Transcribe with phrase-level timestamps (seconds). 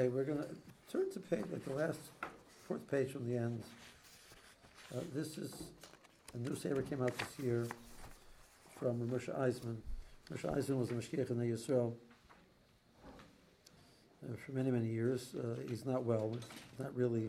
[0.00, 0.46] Okay, we're gonna
[0.90, 2.00] turn to page, like the last,
[2.66, 3.62] fourth page from the end.
[4.96, 5.64] Uh, this is,
[6.32, 7.66] a new sefer came out this year
[8.78, 9.76] from Moshe Eisman.
[10.32, 11.92] Moshe Eisman was a Mashgiach in the Yisrael
[14.24, 15.34] uh, for many, many years.
[15.34, 16.34] Uh, he's not well,
[16.78, 17.28] not really,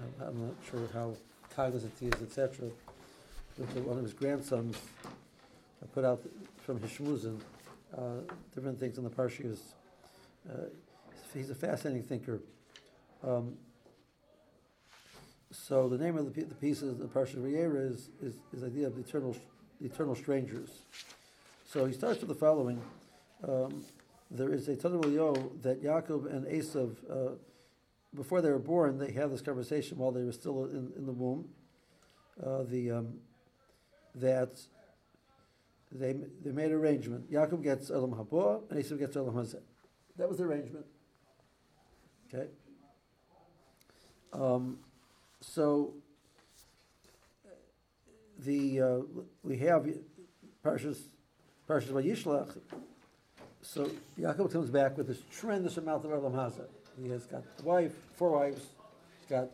[0.00, 1.16] uh, I'm not sure how
[1.56, 2.68] cognizant he is, etc.
[3.82, 4.76] One of his grandsons
[5.82, 6.22] uh, put out
[6.64, 7.40] from his shmuzin,
[7.98, 8.20] uh,
[8.54, 9.58] different things in the Parshias.
[11.34, 12.40] He's a fascinating thinker.
[13.26, 13.54] Um,
[15.50, 18.66] so the name of the, the piece of the Parsha Vayera is, is, is the
[18.66, 19.36] idea of the eternal,
[19.80, 20.70] the eternal strangers.
[21.66, 22.80] So he starts with the following.
[23.46, 23.84] Um,
[24.30, 27.34] there is a Yo that Yaakov and Esav, uh,
[28.14, 31.12] before they were born, they had this conversation while they were still in, in the
[31.12, 31.48] womb.
[32.44, 33.14] Uh, the um,
[34.16, 34.60] that
[35.92, 37.30] they they made an arrangement.
[37.30, 39.60] Yaakov gets Olam Haba and Esav gets Olam Hazeh.
[40.16, 40.86] That was the arrangement.
[42.34, 42.48] Okay.
[44.32, 44.78] Um,
[45.40, 45.92] so
[48.38, 48.98] the uh,
[49.44, 49.86] we have
[50.64, 50.98] Parshas
[51.68, 52.58] Parshas Vayishlach.
[53.62, 56.66] So Yaakov comes back with this tremendous amount of Olam Hazeh.
[57.00, 58.66] He has got a wife, four wives.
[59.20, 59.50] He's got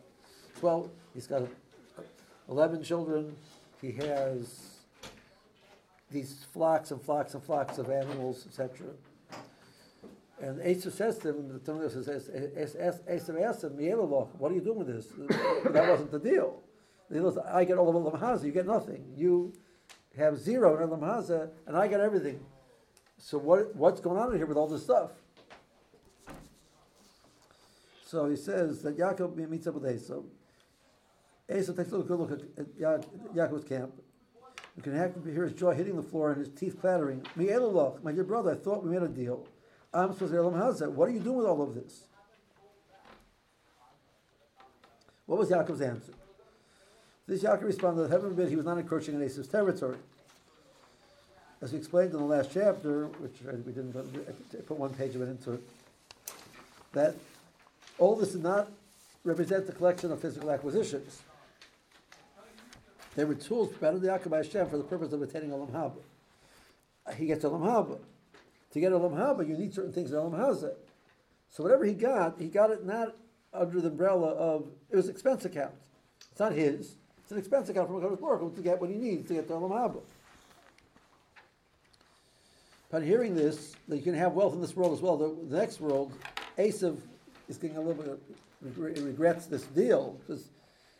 [0.59, 0.89] twelve.
[1.13, 1.43] He's got
[2.49, 3.35] eleven children.
[3.79, 4.77] He has
[6.09, 8.87] these flocks and flocks and flocks of animals, etc.
[10.41, 14.61] And Esav says to him, the Talmud says, Esav asked him, "Mielaloch, what are you
[14.61, 15.07] doing with this?
[15.71, 16.63] that wasn't the deal.
[17.45, 19.13] I get all of Olam Hazeh, you get nothing.
[19.15, 19.53] You
[20.17, 22.39] have zero in Olam Hazeh, and I get everything.
[23.19, 25.11] So what, what's going on in here with all this stuff?
[28.03, 30.23] So he says that Yaakov meets up with Esav.
[31.49, 32.97] Esav takes a good look at, at Ya-
[33.35, 33.91] Yaakov's camp.
[34.75, 34.93] You can
[35.25, 37.21] hear- his jaw hitting the floor and his teeth clattering.
[37.37, 39.45] Mielaloch, my dear brother, I thought we made a deal.
[39.93, 40.89] I'm supposed to Olam Hazeh.
[40.89, 42.05] What are you doing with all of this?
[45.25, 46.13] What was Yaakov's answer?
[47.27, 49.97] This Yaakov responded, heaven forbid he was not encroaching on Esav's territory.
[51.61, 53.35] As we explained in the last chapter, which
[53.65, 53.93] we didn't
[54.67, 55.61] put one page of it into it,
[56.93, 57.15] that
[57.99, 58.69] all this did not
[59.23, 61.21] represent the collection of physical acquisitions.
[63.15, 67.15] They were tools provided to Yaakov by Hashem for the purpose of attaining Olam Haba.
[67.15, 67.99] He gets Olam Haba.
[68.71, 70.73] To get Olam Haba, you need certain things in Olam.
[71.49, 73.15] So whatever he got, he got it not
[73.53, 75.73] under the umbrella of, it was expense account.
[76.31, 76.95] It's not his.
[77.23, 79.53] It's an expense account from Hakadosh Baruch to get what he needs to get to
[79.53, 80.01] Olam Haba.
[82.89, 85.57] Upon hearing this, that you can have wealth in this world as well, the, the
[85.57, 86.13] next world,
[86.57, 86.97] Esav
[87.47, 90.49] is getting a little bit, regre- regrets this deal, because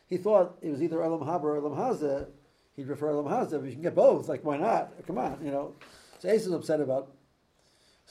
[0.09, 2.27] he thought it was either Olam Haba or Olam.
[2.75, 4.27] He'd prefer Olam but you can get both.
[4.27, 4.91] Like, why not?
[5.07, 5.75] Come on, you know.
[6.19, 7.11] So Esav is upset about.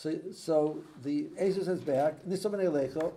[0.01, 2.95] So, so the Esav says back, Elecho.
[2.95, 3.13] So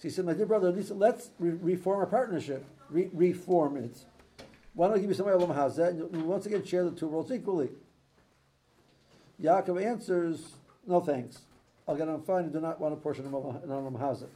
[0.00, 2.64] he said, my dear brother, let's re- reform our partnership.
[2.90, 3.96] Re- reform it.
[4.74, 5.88] Why don't I give you some Olam Hazeh?
[5.88, 7.70] And we'll once again share the two worlds equally.
[9.42, 10.52] Yaakov answers,
[10.86, 11.40] no thanks.
[11.88, 14.28] I'll get on fine and do not want a portion of Olam Hazeh.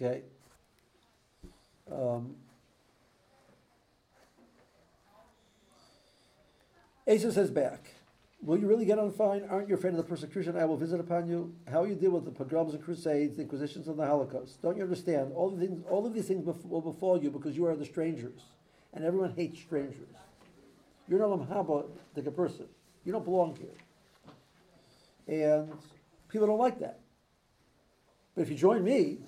[0.00, 0.22] Okay.
[1.90, 2.36] Um,
[7.08, 7.92] Asa says back,
[8.42, 9.44] Will you really get on fine?
[9.48, 11.54] Aren't you afraid of the persecution I will visit upon you?
[11.70, 14.60] How you deal with the pogroms and crusades, the inquisitions and the Holocaust?
[14.60, 15.32] Don't you understand?
[15.32, 17.84] All of, things, all of these things bef- will befall you because you are the
[17.84, 18.42] strangers.
[18.94, 20.08] And everyone hates strangers.
[21.08, 21.86] You're not a Haba
[22.16, 22.66] like a person.
[23.04, 23.76] You don't belong here.
[25.28, 25.72] And
[26.28, 26.98] people don't like that.
[28.34, 29.18] But if you join me,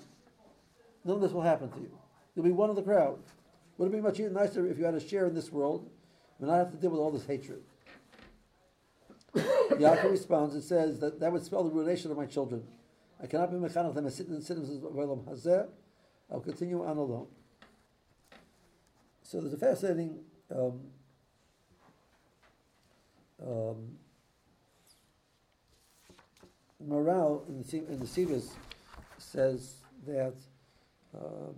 [1.05, 1.97] none of this will happen to you.
[2.35, 3.19] You'll be one of the crowd.
[3.77, 5.89] Wouldn't it be much nicer if you had a share in this world
[6.39, 7.63] and not have to deal with all this hatred?
[9.35, 12.63] Yaakov responds and says that that would spell the ruination of my children.
[13.21, 15.67] I cannot be mechanach them as citizens of Olam Hazeh.
[16.31, 17.27] I'll continue on alone.
[19.23, 20.19] So there's a fascinating
[20.51, 20.81] um,
[23.41, 23.97] um,
[26.87, 28.49] Maharal in the, in the Sivas
[29.17, 29.75] says
[30.05, 30.35] that
[31.13, 31.55] um,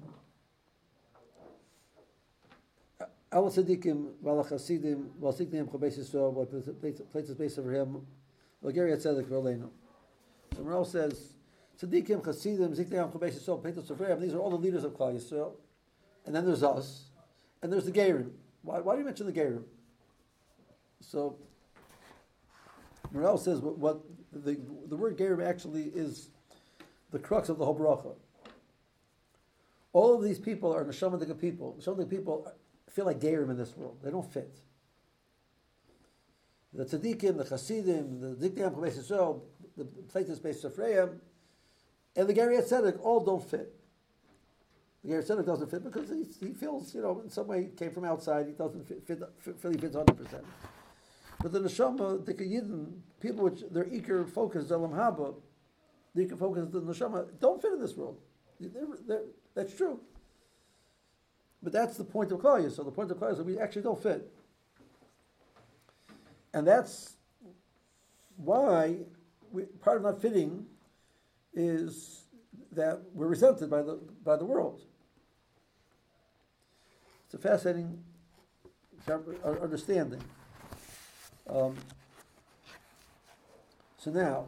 [3.31, 8.05] Val Chasidim, Val Sikdim, Chabeis Yisrael, Val places base over him,
[8.61, 9.69] Val Geri Tzedek, V'Aleinu.
[10.55, 11.33] So Maharal says,
[11.79, 15.51] Zikdim, Chabeis Yisrael, Peitos Sofreim, these are all the leaders of Klal Yisrael.
[16.25, 17.09] And then there's us,
[17.61, 18.31] and there's the Gerim.
[18.61, 19.63] Why, why do you mention the Gerim?
[21.01, 21.37] So,
[23.13, 24.01] Maharal says what, what
[24.31, 26.29] the, the word Gerim actually is
[27.11, 28.15] the crux of the whole bracha.
[29.93, 31.77] All of these people are Neshamadika people.
[31.79, 32.51] Neshamadika people
[32.91, 33.97] feel like Gerim in this world.
[34.03, 34.59] They don't fit.
[36.73, 39.41] The tzaddikim, the chassidim, the dikdiyam Chabeis Yisrael,
[39.75, 41.21] the places based Ephraim,
[42.15, 43.73] and the Geri Tzedek all don't fit.
[45.03, 47.67] The Geri Tzedek doesn't fit because he, he feels, you know, in some way he
[47.69, 49.21] came from outside, he doesn't fit, fit,
[49.63, 50.43] really fits 100%.
[51.41, 55.35] But the Neshama, the Yidden, people which their Iker focus, Olam Haba,
[56.15, 58.17] the Iker focus, the Neshama, don't fit in this world.
[58.59, 59.21] They're, they're,
[59.53, 59.99] that's true.
[61.67, 63.81] But that's the point of Klal So the point of Klal is that we actually
[63.81, 64.31] don't fit.
[66.53, 67.15] And that's
[68.37, 68.99] why
[69.51, 70.65] we, part of not fitting
[71.53, 72.21] is
[72.71, 74.79] that we're resented by the, by the world.
[77.25, 78.01] It's a fascinating
[79.43, 80.21] understanding.
[81.49, 81.75] Um,
[83.97, 84.45] so now,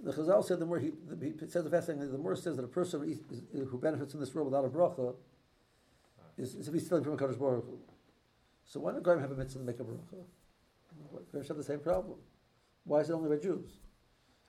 [0.00, 2.68] the Chazal said the more he, he says the fascinating the more says that a
[2.68, 3.18] person
[3.52, 5.16] who benefits in this world without a bracha
[6.36, 7.78] is, is if he's stealing from a Kadosh Baruch Hu.
[8.64, 10.24] So why not Goyim have a mitzvah to make a bracha?
[11.32, 12.18] Goyim have the same problem.
[12.84, 13.78] Why is it only by Jews?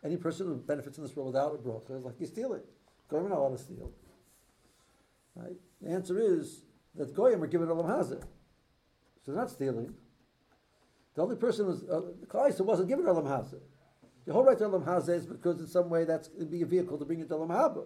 [0.03, 2.61] Any person who benefits in this world without a bracha is like you he's stealing.
[3.09, 3.91] Goyim are not allowed to steal.
[5.35, 5.55] Right?
[5.81, 6.63] The answer is
[6.95, 8.21] that Goyim are given Olam Hazeh.
[9.23, 9.93] So they're not stealing.
[11.15, 13.59] The only person who's, uh, Klaisa wasn't given Olam Hazeh.
[14.25, 16.97] The whole right to Olam Hazeh is because in some way that's be a vehicle
[16.97, 17.85] to bring you to Olam Haba.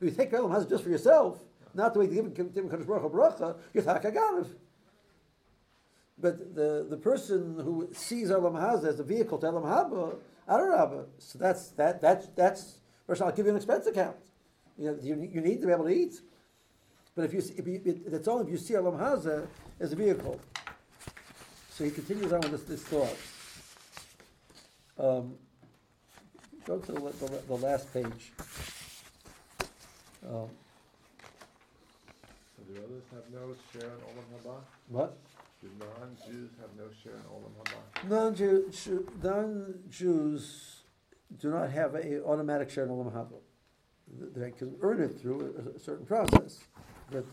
[0.00, 1.38] If you take Olam Hazeh just for yourself,
[1.74, 4.48] not the way to give him Kadosh Baruch bracha, Takaganav.
[6.18, 10.16] But the, the person who sees Olam Hazeh as a vehicle to Olam Haba,
[10.48, 11.06] Adarabba.
[11.18, 14.16] So that's, that, that's, that's, first I'll give you an expense account.
[14.76, 16.20] You, know, you, you need to be able to eat.
[17.14, 19.46] But if you, if you it, it's only if you see Olam Hazeh
[19.80, 20.38] as a vehicle.
[21.70, 23.16] So he continues on with this, this thought.
[24.98, 25.34] Um,
[26.66, 28.32] go to the, the, the last page.
[30.28, 30.48] Um,
[32.74, 34.54] do others have no share in Olam Haba?
[34.88, 35.16] What?
[35.62, 38.08] Do non-Jews have no share in Olam Haba?
[38.08, 40.82] Non-Jew, non-Jews
[41.38, 43.38] do not have a automatic share in Olam Haba.
[44.34, 46.60] They can earn it through a, a certain process.
[47.10, 47.24] But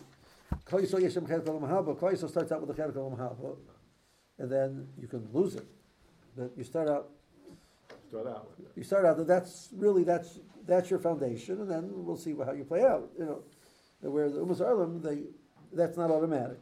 [0.65, 3.55] Kol Yisrael Yeshem Chelik Olam Haba, Kol Yisrael starts out with the Chelik Olam Haba,
[4.39, 5.67] and then you can lose it.
[6.35, 7.09] But you start out
[8.09, 8.51] start out.
[8.75, 12.53] You start out that that's really that's that's your foundation, and then we'll see how
[12.53, 13.09] you play out.
[13.17, 13.43] You know,
[14.01, 15.23] where the Umas Arlam, they,
[15.73, 16.59] that's not automatic.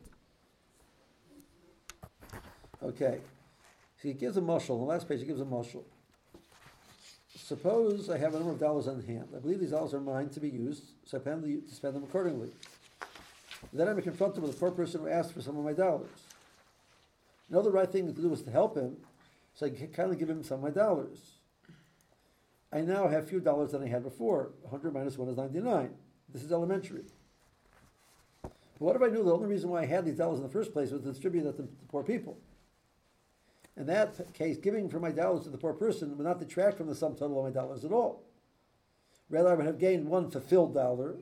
[2.84, 3.20] Okay.
[4.02, 4.72] So he gives a mushal.
[4.72, 5.84] On the last page, he gives a mushal.
[7.36, 9.28] Suppose I have a number of dollars on hand.
[9.36, 12.04] I believe these dollars are mine to be used, so I plan to spend them
[12.04, 12.50] accordingly.
[13.74, 16.10] Then I'm confronted with a poor person who asks for some of my dollars.
[17.50, 18.98] I know the right thing to do is to help him,
[19.54, 21.20] so I kindly give him some of my dollars.
[22.72, 24.52] I now have fewer dollars than I had before.
[24.62, 25.92] 100 minus 1 is 99.
[26.34, 27.04] This is elementary.
[28.80, 30.74] What if I knew the only reason why I had these dollars in the first
[30.74, 32.38] place was to distribute them to the poor people?
[33.78, 36.88] In that case, giving from my dollars to the poor person would not detract from
[36.88, 38.24] the sum total of my dollars at all.
[39.30, 41.18] Rather, I would have gained one fulfilled dollar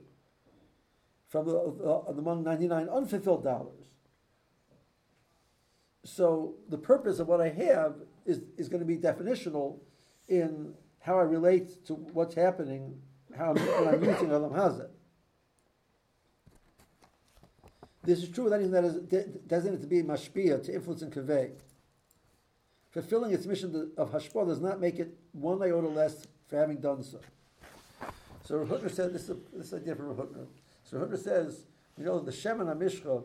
[1.29, 3.85] from the, uh, among 99 unfulfilled dollars.
[6.03, 7.95] So the purpose of what I have
[8.25, 9.79] is, is going to be definitional
[10.27, 13.01] in how I relate to what's happening,
[13.35, 14.89] how I'm, I'm using Olam Hazeh.
[18.03, 18.95] This is true with anything that is
[19.47, 21.51] designated to be mashpia, to influence and convey.
[22.91, 27.01] Fulfilling its mission of hashpah does not make it one iota less for having done
[27.01, 27.19] so.
[28.43, 30.45] So Rav Hutner said, this is, a, this is a different Rav Hutner.
[30.83, 31.65] So Rav Hutner says,
[31.97, 33.23] you know, the Shemin HaMishcha,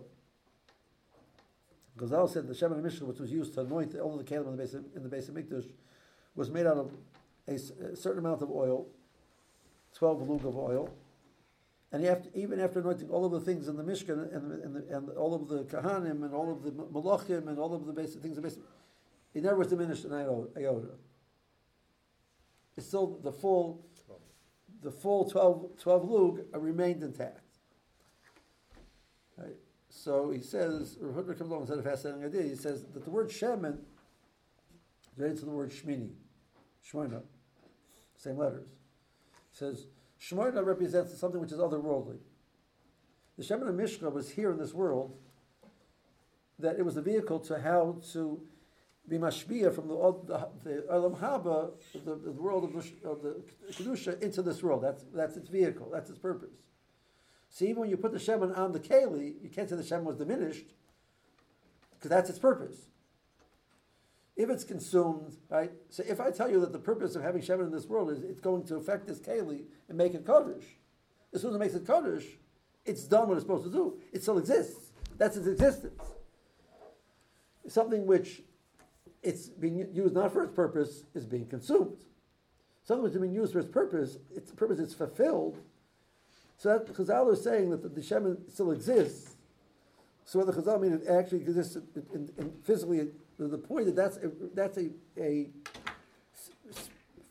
[1.98, 4.62] Chazal said the Shemin HaMishcha, which was used to anoint all the candle in the
[4.62, 5.68] base of, in the base of Mikdash,
[6.36, 6.92] was made out of
[7.48, 8.86] a, a certain amount of oil,
[9.94, 10.88] 12 lug of oil,
[11.90, 12.04] and
[12.34, 15.34] even after anointing all of the things in the Mishkan and, and, the, and all
[15.34, 18.60] of the Kahanim and all of the Malachim and all of the basic things, basic,
[19.32, 20.88] it never was diminished an iota.
[22.76, 23.86] It's still the full,
[24.82, 27.40] the full 12, 12 lug remained intact.
[29.38, 29.56] Right?
[29.88, 32.42] So he says, Hutner comes along and said a fascinating idea.
[32.42, 33.78] He says that the word shemen
[35.16, 36.10] relates to the word shmini,
[36.86, 37.22] shmoina,
[38.14, 38.68] same letters.
[39.50, 39.86] He says
[40.20, 42.18] Shemona represents something which is otherworldly.
[43.36, 45.16] The Shemin Mishka was here in this world,
[46.58, 48.40] that it was a vehicle to how to
[49.08, 49.94] be mashpia from the,
[50.26, 51.70] the, the Olam Haba,
[52.04, 53.40] the, the world of the, of the
[53.72, 54.82] Kedusha, into this world.
[54.82, 56.56] That's, that's its vehicle, that's its purpose.
[57.48, 60.04] So even when you put the Shemin on the Keli, you can't say the Shemin
[60.04, 60.66] was diminished,
[61.94, 62.88] because that's its purpose
[64.38, 65.72] if it's consumed, right?
[65.90, 68.22] So if I tell you that the purpose of having Shemin in this world is
[68.22, 70.64] it's going to affect this Keli and make it Kaddish,
[71.34, 72.24] as soon as it makes it Kaddish,
[72.86, 73.98] it's done what it's supposed to do.
[74.12, 74.92] It still exists.
[75.18, 76.00] That's its existence.
[77.66, 78.42] Something which
[79.24, 81.98] it's being used not for its purpose is being consumed.
[82.84, 85.58] something which has been used for its purpose, its purpose is fulfilled.
[86.56, 89.34] So that Chazal is saying that the, the Shemin still exists.
[90.24, 93.08] So whether Chazal mean it actually exists in, in, in physically,
[93.46, 95.48] the point that that's a, that's a, a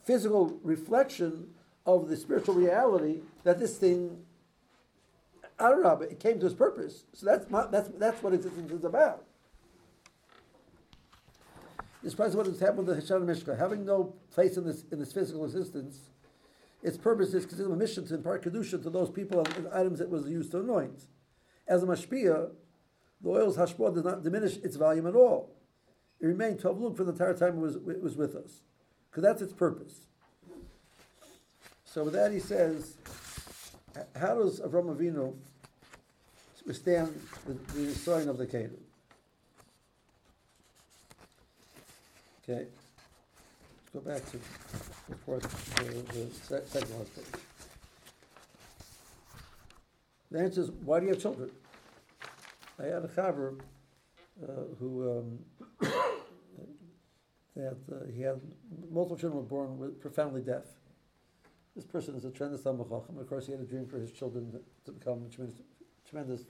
[0.06, 1.50] physical reflection
[1.86, 4.18] of the spiritual reality that this thing,
[5.60, 7.06] I don't know, but it came to its purpose.
[7.14, 9.26] So that's my, that's that's what existence is about.
[12.02, 13.56] Precisely what has happened the Hashanah Mishka.
[13.56, 16.00] Having no place in this in this physical existence,
[16.82, 20.10] its purpose is considered a mission to impart kedusha to those people and items that
[20.10, 21.08] was used to anoint.
[21.68, 22.52] As a mashpia,
[23.22, 25.52] the oil's hashpah does not diminish its volume at all.
[26.20, 28.62] It remained lug for the entire time it was it was with us,
[29.10, 30.08] because that's its purpose.
[31.86, 32.98] So with that, he says,
[34.16, 35.34] how does Avram Avinu
[36.66, 38.78] withstand the, the destroying of the Canaan?
[42.44, 44.40] Okay, let's go back to
[45.10, 45.84] the fourth, the,
[46.14, 47.42] the second last page.
[50.30, 51.50] The answer is, why do you have children?
[52.80, 53.60] I had a chaver
[54.80, 55.40] who um,
[57.56, 58.40] that uh, he had
[58.92, 60.64] multiple children were born with profoundly deaf.
[61.76, 63.20] This person is a tremendous Talmid Chacham.
[63.20, 65.62] Of course, he had a dream for his children to become tremendous,
[66.10, 66.44] tremendous.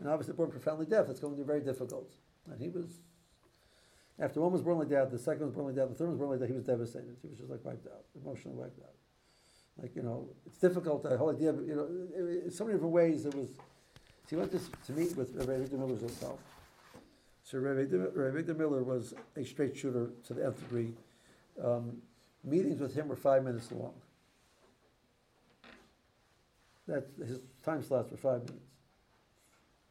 [0.00, 1.06] And obviously, born profoundly deaf.
[1.06, 2.12] That's going to be very difficult.
[2.50, 3.00] And he was
[4.20, 6.18] after one was born like that, the second was born like that, the third was
[6.18, 7.16] born like that, he was devastated.
[7.22, 8.94] He was just like wiped out, emotionally wiped out.
[9.80, 13.34] Like, you know, it's difficult, the whole idea, you know, so many different ways it
[13.34, 13.50] was,
[14.28, 16.38] so he went to, to meet with Rabbi Avigdor Miller himself.
[17.42, 20.92] So Rabbi Avigdor Miller was a straight shooter to the nth degree.
[21.64, 21.96] Um,
[22.44, 23.94] meetings with him were five minutes long.
[26.86, 28.66] That his time slots were five minutes.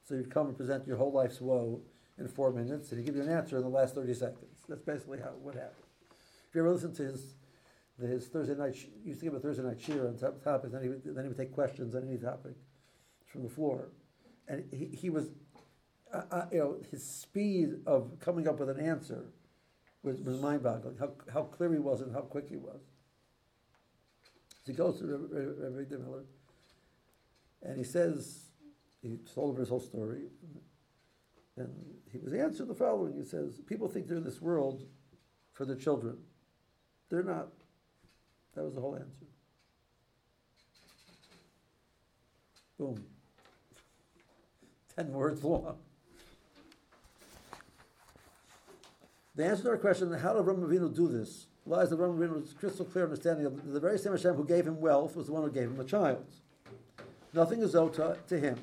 [0.07, 1.81] So you'd come and present your whole life's woe
[2.19, 4.65] in four minutes, and he give you an answer in the last 30 seconds.
[4.69, 5.73] That's basically how what happened.
[6.47, 7.33] If you ever listen to his,
[7.99, 10.83] his Thursday night, he used to give a Thursday night shiur on top, topics, then
[10.83, 12.53] he, would, then he would take questions on any topic
[13.25, 13.89] from the floor.
[14.47, 15.29] And he, he was,
[16.13, 19.25] uh, uh, you know, his speed of coming up with an answer
[20.03, 22.79] was, was mind boggling, how, how clear he was and how quick he was.
[24.65, 26.25] So he goes to Rabbi Miller,
[27.61, 28.47] and he says,
[29.01, 30.23] he told him his whole story.
[31.55, 31.73] And
[32.11, 33.15] he was answered the following.
[33.15, 34.83] He says, People think they're in this world
[35.53, 36.17] for their children.
[37.09, 37.47] They're not.
[38.53, 39.25] That was the whole answer.
[42.77, 43.03] Boom.
[44.97, 45.77] Ten words long.
[49.35, 52.53] The answer to our question, how did Ram Avinu do this, lies in Ram Avinu's
[52.53, 55.43] crystal clear understanding of the very same Hashem who gave him wealth was the one
[55.43, 56.25] who gave him a child.
[57.31, 58.57] Nothing is owed to, to him.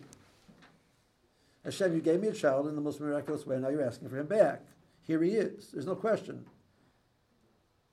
[1.65, 4.19] Hashem, you gave me a child in the most miraculous way, now you're asking for
[4.19, 4.63] him back.
[5.07, 5.69] Here he is.
[5.73, 6.45] There's no question.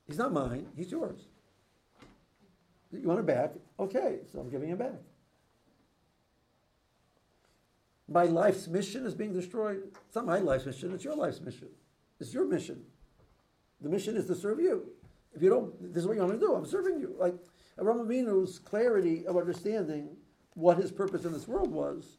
[0.08, 1.20] He's not mine, he's yours.
[2.90, 3.52] You want him back?
[3.78, 5.00] Okay, so I'm giving him back.
[8.12, 9.82] My life's mission is being destroyed.
[10.06, 11.68] It's not my life's mission, it's your life's mission.
[12.20, 12.82] It's your mission.
[13.80, 14.86] The mission is to serve you.
[15.34, 16.54] If you don't, this is what you want me to do.
[16.54, 17.14] I'm serving you.
[17.18, 17.34] Like
[17.78, 20.16] Avraham clarity of understanding
[20.54, 22.18] what his purpose in this world was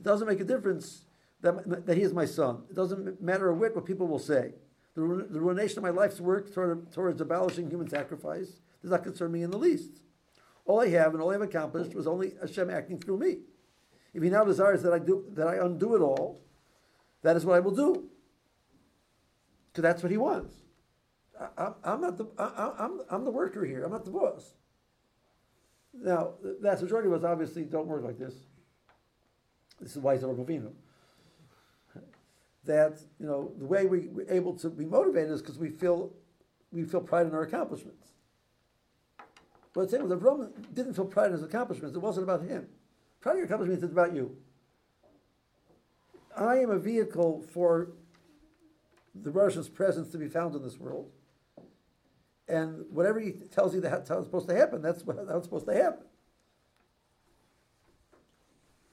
[0.00, 1.04] it doesn't make a difference
[1.40, 2.62] that, that he is my son.
[2.70, 4.52] It doesn't matter a whit what people will say.
[4.94, 9.32] The, the ruination of my life's work toward, towards abolishing human sacrifice does not concern
[9.32, 10.00] me in the least.
[10.64, 13.38] All I have and all I have accomplished was only Hashem acting through me.
[14.16, 16.40] If he now desires that I do that I undo it all,
[17.22, 18.08] that is what I will do.
[19.68, 20.54] Because that's what he wants.
[21.58, 23.84] I, am not the I, I'm, I'm the worker here.
[23.84, 24.54] I'm not the boss.
[25.92, 28.32] Now, the vast majority of us obviously don't work like this.
[29.82, 30.72] This is why Zorah Avinu.
[32.64, 36.10] That you know the way we, we're able to be motivated is because we feel
[36.72, 38.12] we feel pride in our accomplishments.
[39.74, 41.94] But the Roman didn't feel pride in his accomplishments.
[41.94, 42.66] It wasn't about him.
[43.32, 44.36] In your accomplishments is about you.
[46.36, 47.88] I am a vehicle for
[49.14, 51.10] the Russian's presence to be found in this world.
[52.48, 55.66] And whatever he tells you that's how it's supposed to happen, that's how it's supposed
[55.66, 56.04] to happen.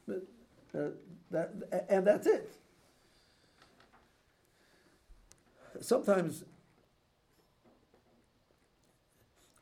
[0.08, 0.24] But
[0.76, 0.90] uh,
[1.30, 2.50] that, and that's it.
[5.82, 6.44] Sometimes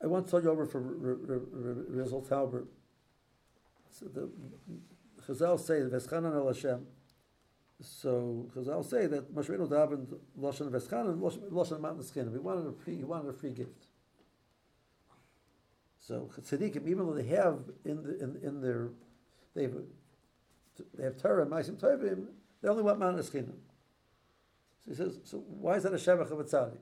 [0.01, 2.65] I once told you over for Rizal Tauber.
[3.91, 4.29] So the
[5.27, 6.85] Chazal say Veschanan El Hashem.
[7.81, 11.19] So Chazal say that Moshe Rabbeinu davened Lashon Veschanan,
[11.51, 12.31] Lashon Mountain Skin.
[12.31, 13.87] He wanted a free, he wanted a free gift.
[15.99, 18.89] So tzaddikim, even though they have in the, in, in their
[19.53, 19.73] they have
[20.95, 22.25] they have Torah, Maisim Tovim,
[22.61, 23.53] they only want Manas Chinam.
[24.85, 26.77] So he says, so why is that a Shevach of a Tzaddik?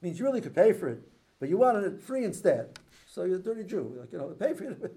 [0.00, 1.02] Means you really could pay for it.
[1.40, 2.78] But you wanted it free instead.
[3.06, 3.96] So you're a dirty Jew.
[3.98, 4.94] Like, you know, pay for it.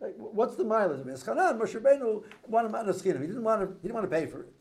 [0.00, 1.00] Like, what's the mileage?
[1.00, 3.20] Eschanan, Moshe Rabbeinu wanted him.
[3.20, 3.66] He didn't want to.
[3.82, 4.52] He didn't want to pay for it.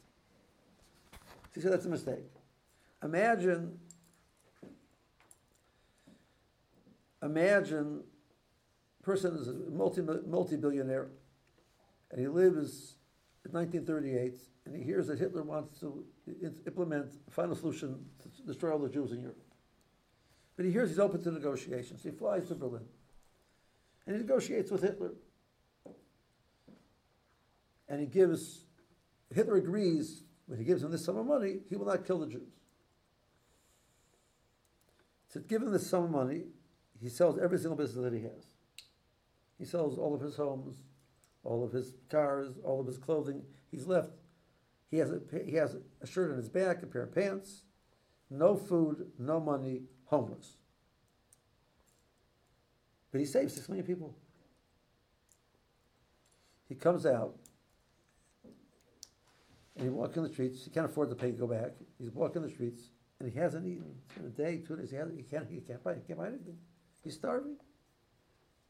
[1.13, 2.25] So he said that's a mistake.
[3.03, 3.79] Imagine.
[7.21, 8.01] Imagine,
[9.03, 11.09] person is a multi multi billionaire,
[12.12, 12.95] and he lives
[13.45, 16.05] in 1938, and he hears that Hitler wants to
[16.65, 19.49] implement a final solution to destroy all the Jews in Europe.
[20.60, 22.04] But he hears he's open to negotiations.
[22.04, 22.84] He flies to Berlin.
[24.06, 25.13] And he negotiates with Hitler.
[27.88, 28.66] And he gives,
[29.34, 32.28] Hitler agrees, when he gives him this sum of money, he will not kill the
[32.28, 32.51] Jews.
[35.32, 36.42] To give him this sum of money,
[37.01, 38.48] he sells every single business that he has.
[39.58, 40.75] He sells all of his homes,
[41.46, 43.44] all of his cars, all of his clothing.
[43.72, 44.12] He's left.
[44.92, 47.63] He has a, he has a shirt on his back, a pair of pants,
[48.29, 50.57] no food, no money, homeless.
[53.12, 54.15] But he saves six million people.
[56.67, 57.36] He comes out
[59.75, 60.63] and he walks in the streets.
[60.63, 61.71] He can't afford to pay to go back.
[61.98, 64.91] He's walking the streets and he hasn't eaten in a day, two days.
[64.91, 65.50] He, hasn't, he can't.
[65.50, 65.95] He can't buy.
[65.95, 66.57] He can't buy anything.
[67.03, 67.57] He's starving.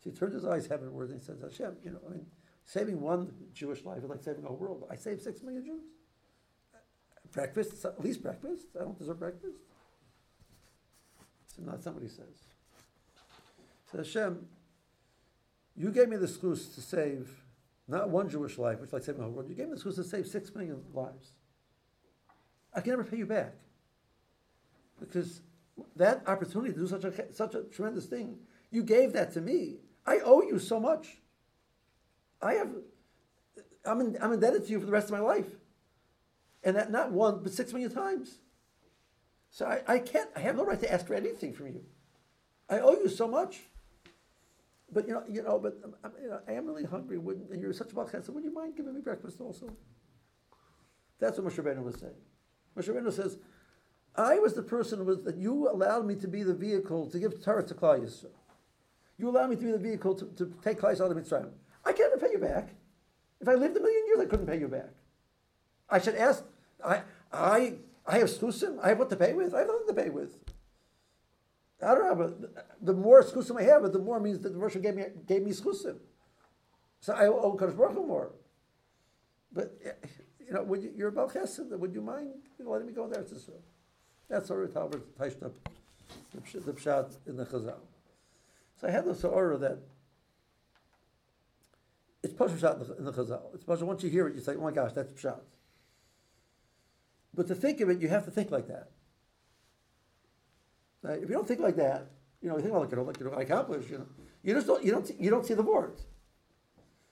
[0.01, 2.25] So he turns his eyes heavenward and he says, "Hashem, you know, I mean,
[2.63, 4.87] saving one Jewish life is like saving a whole world.
[4.89, 5.83] I saved six million Jews.
[7.31, 8.67] Breakfast, at least breakfast.
[8.75, 9.57] I don't deserve breakfast."
[11.55, 12.43] So not somebody says.
[13.91, 14.47] So Hashem,
[15.75, 17.43] you gave me the excuse to save
[17.87, 19.49] not one Jewish life, which like saving the whole world.
[19.49, 21.33] You gave me the excuse to save six million lives.
[22.73, 23.55] I can never pay you back
[24.99, 25.41] because
[25.95, 28.37] that opportunity to do such a such a tremendous thing,
[28.69, 29.77] you gave that to me.
[30.05, 31.21] I owe you so much.
[32.41, 32.69] I have,
[33.85, 35.47] I'm in, I'm indebted to you for the rest of my life,
[36.63, 38.39] and that not one but six million times.
[39.49, 40.29] So I, I can't.
[40.35, 41.83] I have no right to ask for anything from you.
[42.69, 43.61] I owe you so much.
[44.91, 47.17] But you know, you know, but um, I'm, you know, I am really hungry.
[47.17, 48.29] Wouldn't, and you're such a balchas.
[48.29, 49.71] Would you mind giving me breakfast also?
[51.19, 52.13] That's what Moshe Rabbeinu was saying.
[52.77, 53.37] Moshe Rabbeinu says,
[54.15, 57.43] "I was the person was that you allowed me to be the vehicle to give
[57.43, 58.31] Torah to Klal Yisrael.
[59.17, 61.51] You allowed me to be the vehicle to, to take Klal Yisrael out of Mitzrayim.
[61.85, 62.69] I can't pay you back.
[63.41, 64.89] If I lived a million years, I couldn't pay you back.
[65.91, 66.43] I should ask.
[66.83, 67.75] I I
[68.05, 68.79] I have skusim.
[68.81, 69.53] I have what to pay with.
[69.53, 70.37] I have nothing to pay with."
[71.81, 74.75] I don't know, but the more schusim I have, the more means that the Rosh
[74.81, 75.97] gave me gave me schusim.
[76.99, 78.31] So I owe Kadosh Baruch Hu more.
[79.53, 79.77] But
[80.39, 81.69] you know, would you, you're about chesed.
[81.69, 83.25] Would you mind letting me go there?
[83.25, 83.53] So
[84.27, 85.53] that's our Talmud up
[86.33, 87.79] the psh- the pshat in the Chazal.
[88.79, 89.79] So I had this order that
[92.23, 93.53] it's pshat in the- Chazal.
[93.53, 93.83] It's pashut.
[93.83, 95.39] Once you hear it, you say, "Oh my gosh, that's pshat."
[97.33, 98.89] But to think of it, you have to think like that.
[101.05, 102.07] Uh, if you don't think like that,
[102.41, 104.07] you know, you think, well, like, you I accomplished, you know,
[104.43, 106.05] you just don't, you don't, see- you don't see the words.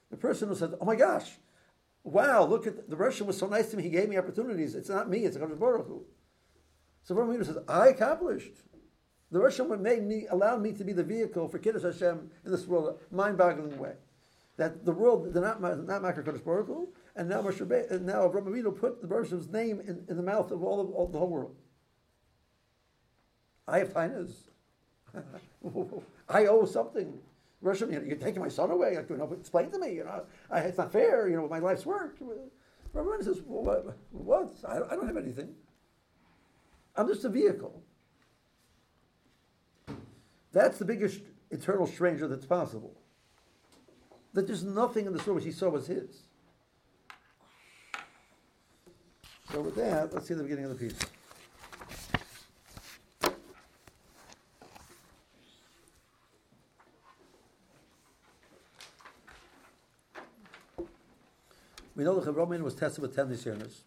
[0.10, 1.32] The person who says, oh my gosh,
[2.04, 4.76] wow, look at, the Russian was so nice to me, he gave me opportunities.
[4.76, 6.06] It's not me, it's HaKadosh Baruch Hu.
[7.04, 8.52] So Rabbi says, I accomplished.
[9.32, 12.66] The Russian made me, allowed me to be the vehicle for Kiddush Hashem in this
[12.66, 13.94] world, a mind-boggling way.
[14.56, 18.06] That the world, they're not, not Makar Kodesh Baruch Hu, and now Moshe Rabbe- and
[18.06, 21.08] now Rabbi Avinu put the Russian's name in, in the mouth of all of all,
[21.08, 21.56] the whole world.
[23.68, 24.34] I have tainas.
[26.30, 27.18] I owe something.
[27.60, 28.96] Russian, you know, you're taking my son away.
[28.96, 29.94] Like, you know, explain to me.
[29.96, 31.28] You know, I, it's not fair.
[31.28, 32.18] You know, my life's work.
[32.94, 33.98] Rabbi says, well, what?
[34.12, 34.54] what?
[34.68, 35.56] I, don't- I don't have anything.
[36.96, 37.82] I'm just a vehicle.
[40.52, 42.94] That's the biggest eternal stranger that's possible.
[44.34, 46.27] That there's nothing in this world which he saw was his.
[49.52, 51.00] So with that, let's see the beginning of the piece.
[61.96, 63.84] We know that Roman was tested with ten discerners.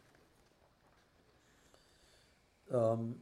[2.74, 3.16] Um,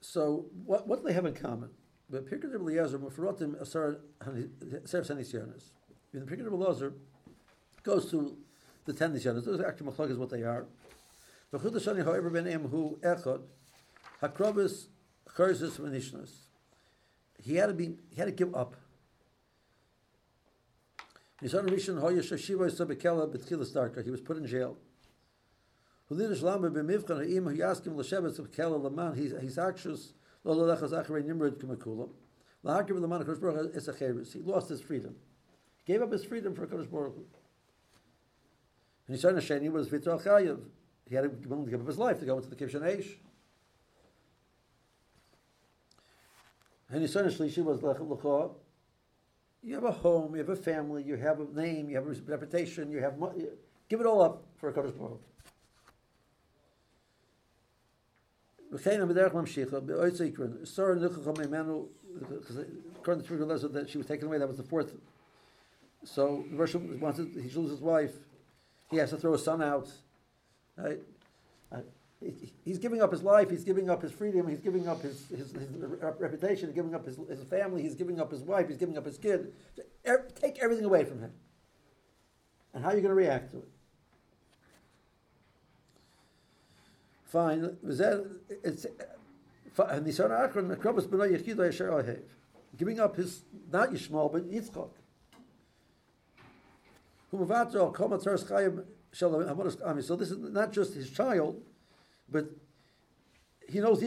[0.00, 1.70] so what, what do they have in common?
[2.10, 2.98] The Pirkei Rebbe Eliezer,
[5.14, 5.70] Nisyonis.
[6.12, 6.92] The Pirkei Rebbe Eliezer
[7.82, 8.36] goes to
[8.92, 9.44] the ten Nisyonis.
[9.44, 10.66] Those actually machlok is what they are.
[11.52, 13.42] V'chud Hashani, however, ben em hu echad
[14.22, 14.86] hakrobis
[15.34, 16.30] charzis v'nishnas.
[17.42, 17.96] He had to be.
[18.10, 18.76] He had to give up.
[21.40, 21.54] He was
[24.20, 24.76] put in jail.
[26.10, 26.22] He's
[29.58, 30.12] anxious.
[34.32, 35.16] He lost his freedom.
[35.76, 37.14] He gave up his freedom for Kodesh Baruch.
[39.10, 40.60] And his son Hasheni was Vitor Chayev.
[41.08, 42.82] He had to be willing to give up his life to go into the Kivshan
[42.82, 43.16] Eish.
[46.88, 48.52] And his son Shlishi was Lechor.
[49.64, 52.14] You have a home, you have a family, you have a name, you have a
[52.30, 53.46] reputation, you have money.
[53.88, 55.20] Give it all up for a Kodesh Baruch.
[58.72, 61.88] וכן המדרך ממשיכה, באויצא יקרן, סורן נוכחה ממנו,
[63.02, 64.94] according to the that she was taken away, that was the fourth.
[66.04, 68.14] So the Russian wanted, he chose his wife,
[68.90, 69.88] he has to throw his son out.
[70.76, 71.00] Right?
[71.72, 71.80] Uh,
[72.20, 75.26] he- He's giving up his life, he's giving up his freedom, he's giving up his,
[75.28, 75.68] his, his
[76.18, 79.04] reputation, he's giving up his, his family, he's giving up his wife, he's giving up
[79.06, 79.52] his kid.
[80.40, 81.32] Take everything away from him.
[82.74, 83.68] And how are you going to react to it?
[87.24, 87.76] Fine.
[87.84, 88.86] It's
[91.90, 92.18] Ohev.
[92.76, 94.90] Giving up his not Yishmael but Yitzchak.
[97.32, 97.38] So
[100.16, 101.62] this is not just his child,
[102.28, 102.46] but
[103.68, 104.00] he knows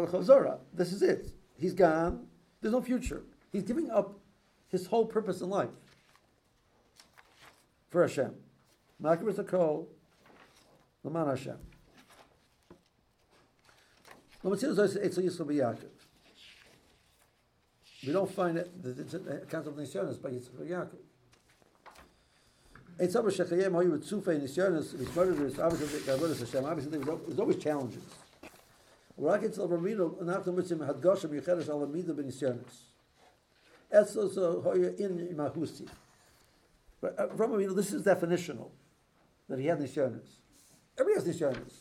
[0.00, 0.58] L'Chazora.
[0.72, 1.32] This is it.
[1.58, 2.26] He's gone.
[2.60, 3.22] There's no future.
[3.52, 4.18] He's giving up
[4.68, 5.68] his whole purpose in life
[7.90, 8.34] for Hashem.
[18.04, 21.01] We don't find it, a account of Nisyonis by Yitzchak Yaakov.
[22.98, 26.98] It's over Shechayim, how you would Tzufei Nisyonis, his murder is obviously Gavodas Hashem, obviously
[26.98, 28.02] there's always challenges.
[29.16, 32.82] Rak Etzel Ramino, Anachta Mitzim Had Goshem Yecheresh Al Amida Ben Nisyonis.
[33.90, 35.88] Etzel So Hoya In Imahusi.
[37.02, 38.70] Uh, from Ramino, this is definitional,
[39.48, 40.28] that he had Nisyonis.
[40.98, 41.74] Everybody has Nisyonis.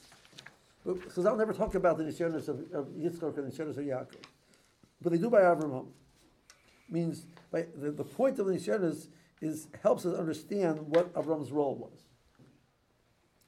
[0.85, 4.23] Because I'll never talk about the Nisyonis of, of Yitzchak and Nisyonis of Yaakov.
[5.01, 5.87] But they do by Avraham.
[6.89, 9.07] Means by, the, the point of the Nisyonis
[9.41, 11.99] is helps us understand what Avram's role was.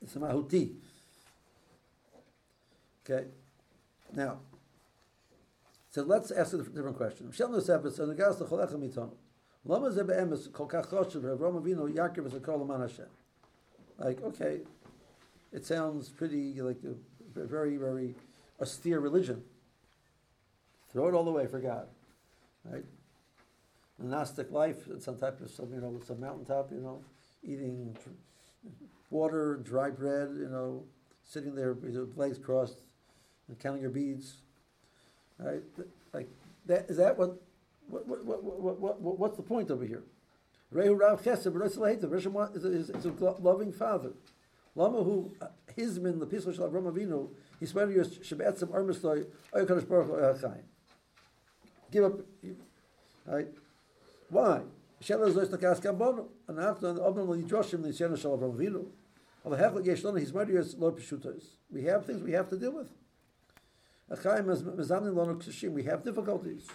[0.01, 0.73] It's a Mahuti.
[3.09, 3.27] Okay?
[4.15, 4.39] Now,
[5.91, 7.31] so let's ask a different question.
[13.99, 14.61] Like, okay,
[15.51, 16.95] it sounds pretty like a
[17.39, 18.15] very, very
[18.59, 19.43] austere religion.
[20.91, 21.87] Throw it all away for God,
[22.65, 22.83] right?
[24.03, 27.01] Monastic life, some type of some, you know, some mountaintop, you know,
[27.41, 27.95] eating
[29.09, 30.83] water, dry bread, you know,
[31.23, 32.79] sitting there with your legs crossed
[33.47, 34.37] and counting your beads,
[35.39, 35.61] right?
[36.13, 36.27] Like
[36.65, 37.41] that is that what
[37.87, 40.03] what what what what, what, what what's the point over here?
[40.73, 41.71] Rehu Rav Chesed, Rosh
[42.55, 44.11] is a, is, a loving father.
[44.75, 49.25] Lama who uh, his min the peaceful shel Avram Avinu he spent years shebetzim armisloi
[49.55, 50.49] oy kadosh baruch hu.
[51.91, 52.19] Give up,
[53.27, 53.47] right?
[54.33, 54.61] Why?
[54.99, 58.85] Takas kabonu and after the obnal li droshim li shelo shel Avram Avinu.
[59.45, 61.43] Al hechel yesh lana his lo peshutos.
[61.71, 62.89] We have things we have to deal with.
[64.09, 64.19] Is.
[65.73, 66.67] We have difficulties.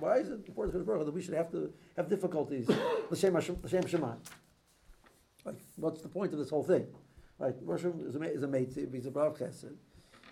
[0.00, 2.68] Why is it important to Baruch that we should have to have difficulties?
[5.44, 6.86] Like, what's the point of this whole thing?
[7.38, 9.76] Rosh Hashanah is a, is a mate, he's a Chesed.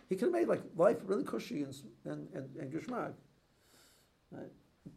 [0.08, 3.14] He could have made like life really cushy and, and, and, and.
[4.30, 4.50] Right?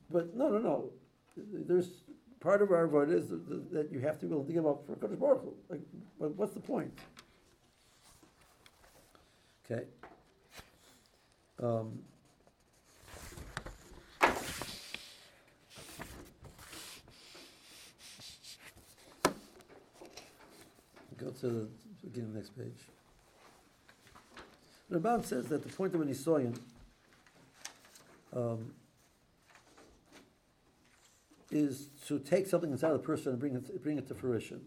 [0.09, 0.89] But no, no, no.
[1.37, 2.03] There's
[2.39, 4.85] part of our vote is that, that you have to be willing to give up
[4.85, 5.43] for Kodesh Baruch.
[5.69, 5.81] Like,
[6.17, 6.97] what's the point?
[9.69, 9.83] Okay.
[11.61, 11.99] Um,
[21.17, 21.67] Go to
[22.13, 22.96] the next page.
[24.89, 26.57] The Ramban says that the point of an Nisoyan
[28.33, 28.73] um,
[31.51, 34.61] is to take something inside of the person and bring it, bring it to fruition.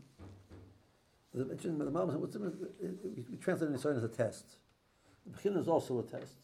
[1.32, 2.68] The, the Malbim- what's the-
[3.30, 4.56] we translate Nisoyan as a test.
[5.26, 6.36] The Bechina is also a test.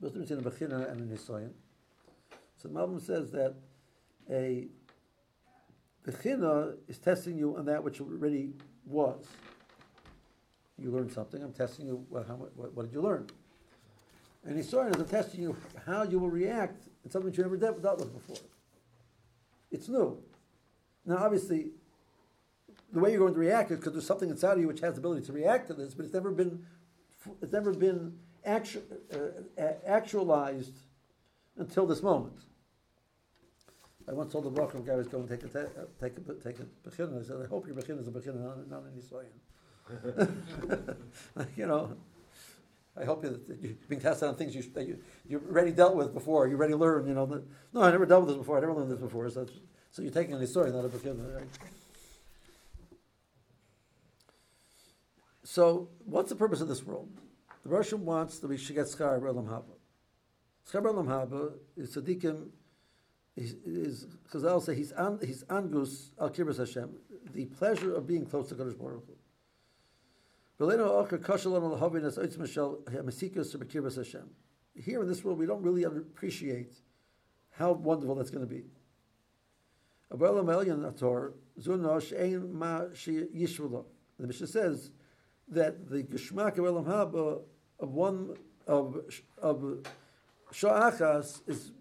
[0.00, 1.52] What's the difference between a and a Nisoyan?
[2.56, 3.54] So the Malbim says that
[4.30, 4.66] a
[6.06, 9.24] Bechina is testing you on that which already was.
[10.82, 13.28] You learned something, I'm testing you, how, what, what did you learn?
[14.44, 17.80] And Nisoyan is I'm testing you how you will react in something you never dealt,
[18.00, 18.44] with before.
[19.70, 20.18] It's new.
[21.06, 21.70] Now, obviously,
[22.92, 24.94] the way you're going to react is because there's something inside of you which has
[24.94, 26.66] the ability to react to this, but it's never been,
[27.40, 28.82] it's never been actu-
[29.14, 30.74] uh, actualized
[31.56, 32.40] until this moment.
[34.08, 36.16] I once told the Brooklyn guy I was going to take a, te- uh, take
[36.16, 37.20] a, take a bechina.
[37.20, 39.26] I said, I hope your bechina is a bechina, not, any soyan.
[41.56, 41.96] you know,
[43.00, 45.96] I hope you, that you're being tested on things you, that you, you already dealt
[45.96, 47.26] with before, you already learned, you know.
[47.26, 49.28] That, no, I never dealt with this before, I never learned this before.
[49.30, 49.46] So,
[49.90, 51.48] so you're taking any soyan, not a bechina, right?
[55.44, 57.08] So, what's the purpose of this world?
[57.62, 59.64] The Russian wants that we should get Schar B'Olam Haba.
[60.70, 62.48] Schar B'Olam Haba is Tzaddikim,
[63.36, 66.90] is, Chazal say he's, an, he's Angus Al Kibbutz Hashem,
[67.32, 69.14] the pleasure of being close to Kadosh Baruch Hu.
[74.74, 76.72] Here in this world, we don't really appreciate
[77.50, 78.62] how wonderful that's going to be.
[80.10, 80.18] The
[84.26, 84.90] Mishnah says
[85.48, 87.42] that the Geshmak of Olam Haba
[87.80, 89.00] of one of
[89.38, 89.84] of
[91.48, 91.72] is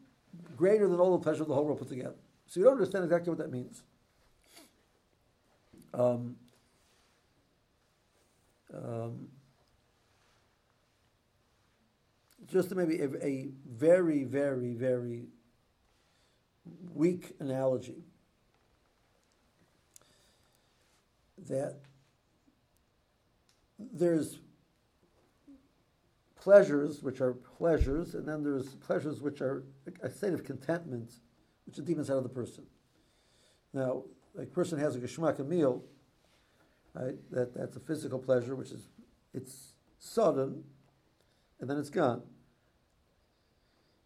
[0.57, 2.15] greater than all the pleasure of the whole world put together.
[2.47, 3.83] So you don't understand exactly what that means.
[5.93, 6.35] Um,
[8.73, 9.27] um,
[12.47, 15.25] just maybe a, a very, very, very
[16.93, 18.03] weak analogy
[21.47, 21.79] that
[23.93, 24.39] there's
[26.35, 29.63] pleasures which are pleasures, and then there's pleasures which are
[30.01, 31.13] a state of contentment,
[31.65, 32.65] which is deep inside of the person.
[33.73, 34.03] Now,
[34.39, 35.83] a person has a geschmack a meal,
[36.93, 37.15] right?
[37.31, 38.89] That that's a physical pleasure, which is
[39.33, 40.63] it's sudden,
[41.59, 42.23] and then it's gone.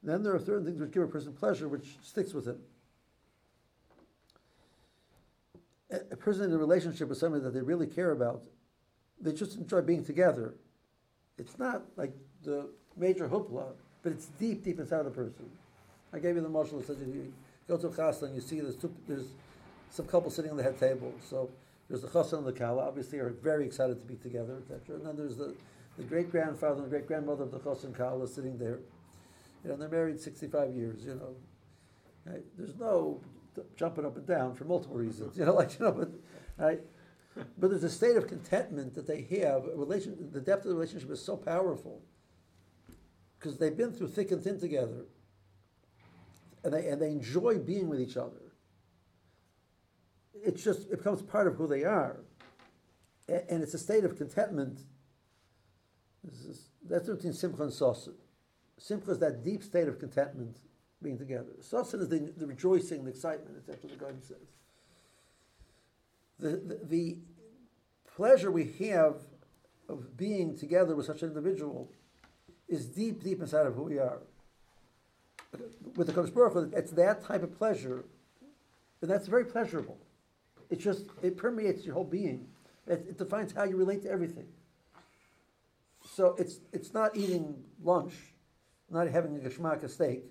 [0.04, 2.60] Then there are certain things which give a person pleasure, which sticks with him.
[5.90, 8.44] A person in a relationship with somebody that they really care about,
[9.20, 10.56] they just enjoy being together.
[11.38, 15.50] It's not like the major hoopla, but it's deep, deep inside of the person.
[16.14, 17.34] I gave you the mashal that says you
[17.68, 19.28] go to a chassan and you see there's, two, there's
[19.90, 21.14] some couple sitting on the head table.
[21.28, 21.50] So
[21.90, 24.96] there's the chassan and the kala, obviously are very excited to be together, etc.
[24.96, 25.56] And then there's the,
[25.98, 28.80] the great grandfather and great grandmother of the chassan and kala sitting there.
[29.64, 31.36] You know, they're married 65 years, you know.
[32.26, 32.44] Right?
[32.58, 33.22] There's no
[33.76, 36.10] jumping up and down for multiple reasons, you know, like, you know, but,
[36.58, 36.82] right?
[37.58, 39.64] But there's a state of contentment that they have.
[39.76, 42.02] Relation, the depth of the relationship is so powerful
[43.38, 45.06] because they've been through thick and thin together,
[46.64, 48.45] and they and they enjoy being with each other.
[50.44, 52.18] It's just it becomes part of who they are,
[53.28, 54.82] and it's a state of contentment.
[56.28, 58.12] Is, that's between simcha and sosa.
[58.78, 60.58] Simcha is that deep state of contentment,
[61.02, 61.52] being together.
[61.62, 63.66] Sosa is the, the rejoicing, the excitement.
[63.68, 64.38] That's what the garden says
[66.40, 67.18] the, the, the
[68.16, 69.18] pleasure we have
[69.88, 71.92] of being together with such an individual
[72.68, 74.20] is deep, deep inside of who we are.
[75.96, 78.04] With the Kodesh Baruch Hu, it's that type of pleasure,
[79.02, 79.98] and that's very pleasurable.
[80.70, 82.48] It just it permeates your whole being.
[82.88, 84.48] It, it defines how you relate to everything.
[86.06, 88.14] So it's it's not eating lunch,
[88.90, 90.24] not having a geschmack of steak,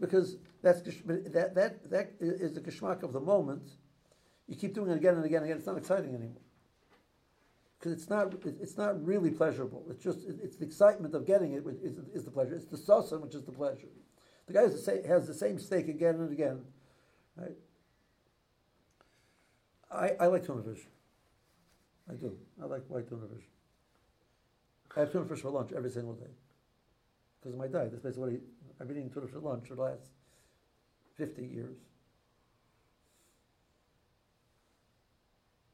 [0.00, 3.62] because that's that that that is the geschmack of the moment
[4.48, 6.40] you keep doing it again and again and again, it's not exciting anymore.
[7.78, 9.84] Because it's not, it's not really pleasurable.
[9.90, 12.54] It's just, it's the excitement of getting it is, is the pleasure.
[12.54, 13.88] It's the sasa which is the pleasure.
[14.46, 16.62] The guy has the same steak again and again,
[17.36, 17.52] right?
[19.90, 20.86] I, I like tuna fish.
[22.10, 22.36] I do.
[22.62, 23.44] I like white tuna fish.
[24.96, 26.30] I have tuna fish for lunch every single day.
[27.40, 27.90] Because of my diet.
[27.90, 30.02] That's basically what I, I've been eating tuna fish for lunch for the last
[31.16, 31.76] 50 years.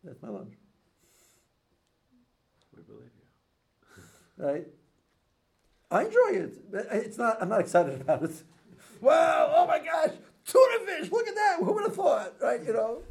[0.02, 0.52] That's my lunch.
[2.76, 4.44] We believe you.
[4.44, 4.66] Right?
[5.90, 6.54] I enjoy it.
[6.92, 7.40] It's not.
[7.40, 8.42] I'm not excited about it.
[9.00, 9.52] Wow!
[9.54, 10.14] Oh my gosh!
[10.46, 11.10] Tuna fish!
[11.10, 11.56] Look at that!
[11.60, 12.34] Who would have thought?
[12.40, 12.62] Right?
[12.64, 13.02] You know.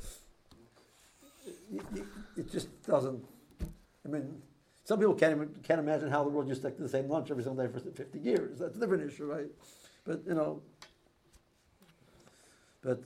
[2.38, 3.24] It, just doesn't.
[4.06, 4.42] I mean,
[4.84, 7.32] some people can't even can't imagine how the world just stuck to the same lunch
[7.32, 8.60] every single day for 50 years.
[8.60, 9.48] That's a different issue, right?
[10.06, 10.62] But you know.
[12.82, 13.02] But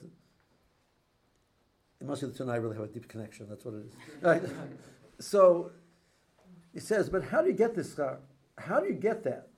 [2.02, 3.48] it must be the two and I really have a deep connection.
[3.50, 3.94] That's what it is.
[4.22, 4.42] Right?
[5.20, 5.72] so
[6.74, 8.18] he says, but how do you get this schar?
[8.58, 9.50] How do you get that?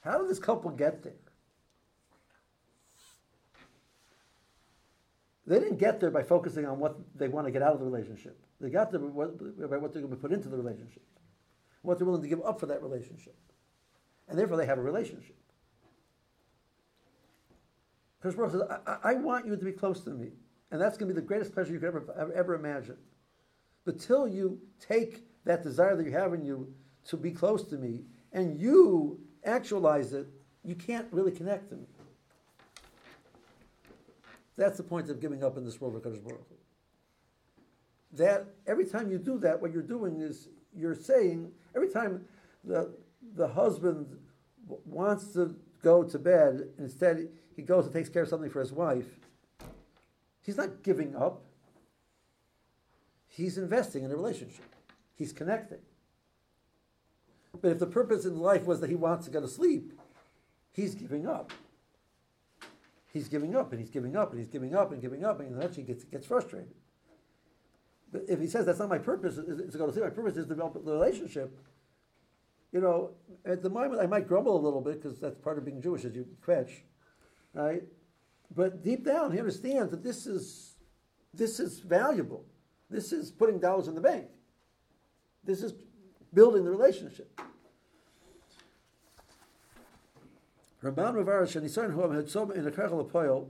[0.00, 1.12] How did this couple get there?
[5.46, 7.84] They didn't get there by focusing on what they want to get out of the
[7.84, 8.38] relationship.
[8.60, 11.02] They got there by what, they're going to put into the relationship,
[11.82, 13.36] what they're willing to give up for that relationship.
[14.28, 15.36] And therefore, they have a relationship.
[18.20, 20.28] Because says, I, I want you to be close to me.
[20.70, 22.96] And that's going to be the greatest pleasure you could ever, ever, ever imagine.
[23.84, 26.72] But till you take that desire that you have in you
[27.06, 30.28] to be close to me and you actualize it,
[30.64, 31.86] you can't really connect to me.
[34.56, 36.46] That's the point of giving up in this world of Kadosh Baruch
[38.12, 42.24] That every time you do that, what you're doing is you're saying every time
[42.64, 42.94] the
[43.36, 44.18] the husband
[44.84, 48.72] wants to go to bed, instead he goes and takes care of something for his
[48.72, 49.06] wife.
[50.40, 51.42] He's not giving up.
[53.28, 54.64] He's investing in a relationship.
[55.14, 55.78] he's connecting.
[57.60, 59.92] But if the purpose in life was that he wants to go to sleep,
[60.72, 61.52] he's giving up.
[63.12, 65.54] He's giving up and he's giving up and he's giving up and giving up and
[65.54, 66.72] eventually gets, gets frustrated.
[68.10, 70.44] But if he says that's not my purpose, it's going to sleep, my purpose is
[70.44, 71.58] to develop the relationship,
[72.72, 73.10] you know,
[73.44, 76.04] at the moment I might grumble a little bit because that's part of being Jewish,
[76.04, 76.70] as you kvetch,
[77.52, 77.82] right?
[78.54, 80.74] But deep down, he understands that this is
[81.34, 82.44] this is valuable.
[82.90, 84.26] This is putting dollars in the bank.
[85.44, 85.72] This is
[86.34, 87.40] building the relationship.
[90.82, 93.46] Rabban Ravar Shanisan Huam had some in a kachal apoyel,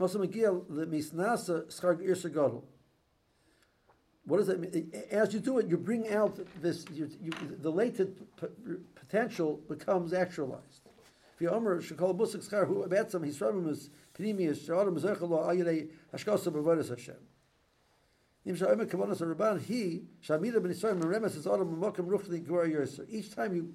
[0.00, 2.62] Mosa Megil the Misnasa Skar Irsa Godel.
[4.24, 4.90] What does that mean?
[5.10, 8.46] As you do it, you bring out this, you, you, the latent p-
[8.94, 10.88] potential becomes actualized.
[11.34, 16.50] If you Omer Shekol Busik Skar Hu Abatzam Hisramim is Pnimius Shadam Zechalo Ayirei Hashkasa
[16.52, 17.16] Bavodas Hashem.
[18.44, 18.58] Each
[23.34, 23.74] time you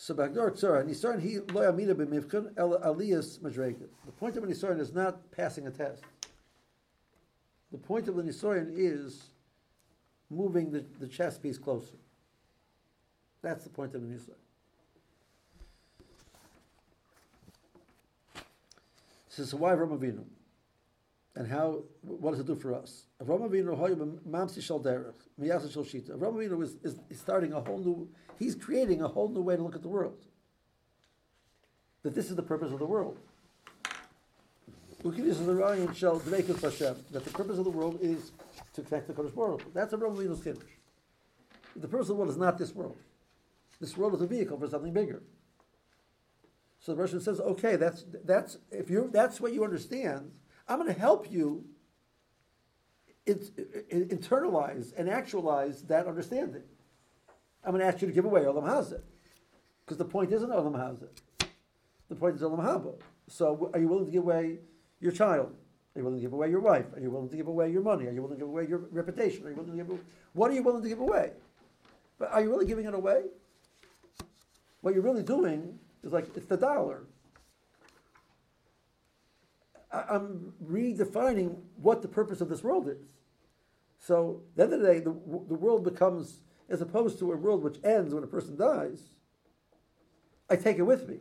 [0.00, 3.88] So Bagdor Tzara, Nisaran he lo amida b'mivkan el aliyas madrega.
[4.06, 6.04] The point of a Nisaran is not passing a test.
[7.72, 9.24] The point of the Nisaran is
[10.30, 11.96] moving the, the chess piece closer.
[13.42, 14.34] That's the point of the Nisaran.
[19.30, 20.22] So, so why Avram Avinu?
[21.38, 21.84] And how?
[22.02, 23.04] What does it do for us?
[23.22, 23.70] Avram Avinu
[26.64, 28.08] is, is, is starting a whole new.
[28.40, 30.24] He's creating a whole new way to look at the world.
[32.02, 33.18] That this is the purpose of the world.
[35.04, 36.96] Ukidis is the Ryan shall dveikus Hashem.
[37.12, 38.32] That the purpose of the world is
[38.74, 39.62] to connect the Kadosh Baruch.
[39.72, 40.64] That's Avram Avinu's kiddush.
[41.76, 42.98] The purpose of the world is not this world.
[43.80, 45.22] This world is a vehicle for something bigger.
[46.80, 50.32] So the Russian says, okay, that's that's if you that's what you understand.
[50.68, 51.64] I'm going to help you
[53.26, 56.62] it, it, internalize and actualize that understanding.
[57.64, 59.00] I'm going to ask you to give away Olam Hazeh.
[59.84, 61.08] Because the point isn't Olam Hazeh.
[62.08, 62.94] The point is Olam Haba.
[63.28, 64.58] So are you willing to give away
[65.00, 65.54] your child?
[65.94, 66.86] Are you willing to give away your wife?
[66.94, 68.06] Are you willing to give away your money?
[68.06, 69.46] Are you willing to give away your reputation?
[69.46, 70.00] Are you willing to give away,
[70.32, 71.32] what are you willing to give away?
[72.18, 73.24] But are you really giving it away?
[74.80, 77.04] What you're really doing is like, it's the dollar.
[79.90, 83.14] I'm redefining what the purpose of this world is.
[83.98, 87.36] So, at the end of the day, the, the world becomes, as opposed to a
[87.36, 89.08] world which ends when a person dies,
[90.50, 91.18] I take it with me.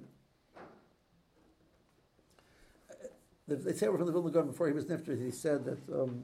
[3.47, 6.21] They say from the Vilna Gaon before he was nifter, he said that um,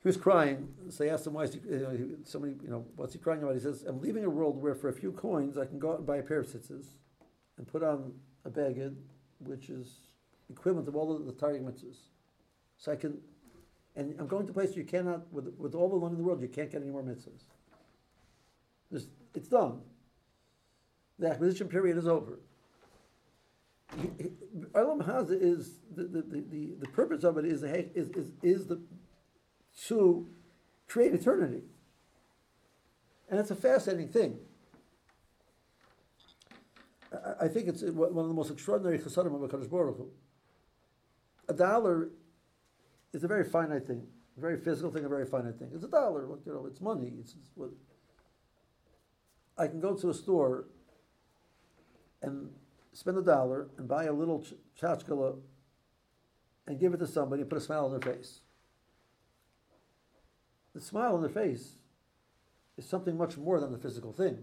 [0.00, 0.68] he was crying.
[0.90, 3.42] So I asked him why is he, you know, somebody, you know, what's he crying
[3.42, 3.54] about?
[3.54, 5.98] He says, I'm leaving a world where for a few coins I can go out
[5.98, 6.86] and buy a pair of tzitzis
[7.58, 8.12] and put on
[8.44, 8.96] a bagged,
[9.40, 9.88] which is
[10.52, 11.96] equivalent of all the Taryag mitzvahs.
[12.78, 13.18] So I can,
[13.96, 16.24] and I'm going to a place you cannot, with, with all the money in the
[16.24, 17.44] world, you can't get any more mitzvahs.
[18.90, 19.80] There's, it's done.
[21.18, 22.38] The acquisition period is over.
[24.72, 28.66] Olam Hazeh is the, the, the, the, the purpose of it is, is, is, is
[28.66, 28.80] the,
[29.88, 30.26] to
[30.88, 31.62] create eternity.
[33.30, 34.38] And it's a fascinating thing.
[37.12, 40.08] I, I think it's one of the most extraordinary chasadim of HaKadosh Baruch Hu.
[41.48, 42.10] A dollar
[43.12, 45.70] is a very finite thing, a very physical thing, a very finite thing.
[45.74, 47.12] It's a dollar, you know, it's money.
[47.18, 47.70] It's, it's what,
[49.58, 50.66] I can go to a store
[52.22, 52.48] and
[52.92, 55.36] spend a dollar and buy a little ch- tchotchkela
[56.66, 58.40] and give it to somebody and put a smile on their face.
[60.74, 61.76] The smile on their face
[62.78, 64.38] is something much more than the physical thing.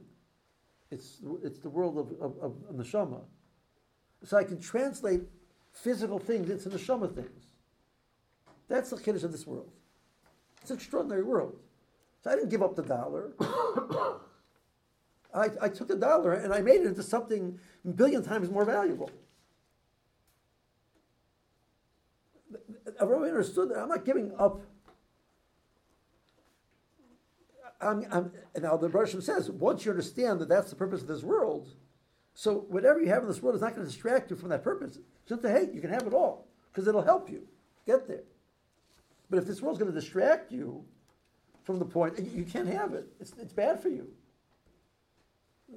[0.92, 3.22] It's, it's the world of, of, of neshama.
[4.24, 5.22] So I can translate
[5.74, 7.46] physical things into neshama things.
[8.68, 9.72] That's the kiddush of this world.
[10.62, 11.56] It's an extraordinary world.
[12.24, 13.32] So I didn't give up the dollar.
[15.34, 18.66] I, I took the dollar and I made it into something a billion times more
[18.66, 19.10] valuable.
[23.02, 24.62] Really understood that I'm not giving up.
[27.82, 31.24] I'm, I'm, now the Bershom says, once you understand that that's the purpose of this
[31.24, 31.70] world,
[32.40, 34.64] so whatever you have in this world is not going to distract you from that
[34.64, 34.98] purpose.
[35.28, 37.46] Just to, hey, you can have it all, because it'll help you
[37.86, 38.24] get there.
[39.30, 40.86] But if this world's going to distract you
[41.64, 43.08] from the point, you can't have it.
[43.20, 44.08] It's, it's bad for you.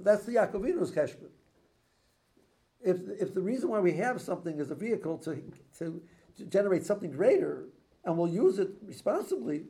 [0.03, 1.31] That's the Yaakovinu's cheshbon.
[2.81, 5.43] If, if the reason why we have something is a vehicle to,
[5.81, 6.01] to,
[6.37, 7.65] to generate something greater,
[8.05, 9.65] and we'll use it responsibly,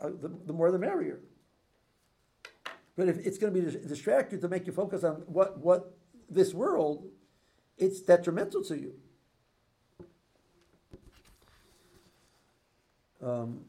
[0.00, 1.18] uh, the, the more the merrier.
[2.96, 5.58] But if it's going to be dis- distract you to make you focus on what,
[5.58, 5.96] what
[6.34, 7.06] this world,
[7.76, 8.94] it's detrimental to you.
[13.22, 13.64] Um,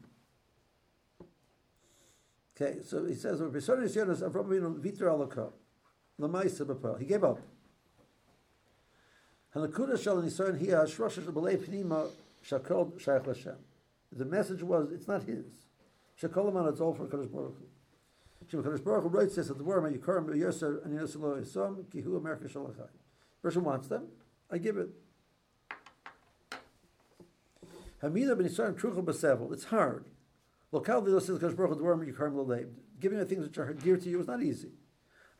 [2.60, 3.40] okay, so he says,
[6.98, 7.40] he gave up.
[14.12, 15.46] The message was, it's not his.
[16.16, 17.56] It's all for Kadosh Baruch.
[18.50, 22.44] Shem Kadosh Baruch Hu writes this at the word, Yikarim Yoser and Yisom Kihu America
[22.48, 22.88] Shalachai.
[23.42, 24.08] Person wants them,
[24.50, 24.90] I give it.
[28.02, 29.52] Hamida ben Yisrael Truchel Basevel.
[29.52, 30.06] It's hard.
[30.72, 32.68] Lokal says Kadosh Baruch Hu word Yikarim Lo Leib.
[33.00, 34.72] Giving the things which are dear to you is not easy.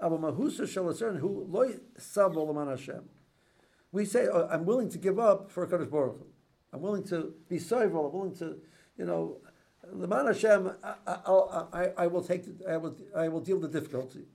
[0.00, 3.08] Abba Mahusa Shalasern Hu Loy Sab Olaman Hashem.
[3.92, 6.26] We say, oh, I'm willing to give up for Kadosh Baruch Hu.
[6.72, 8.04] I'm willing to be sovereign.
[8.04, 8.56] I'm willing to,
[8.98, 9.38] you know,
[9.92, 13.80] the man Hashem, I, I, I, will take, I will, I will deal with the
[13.80, 14.26] difficulty.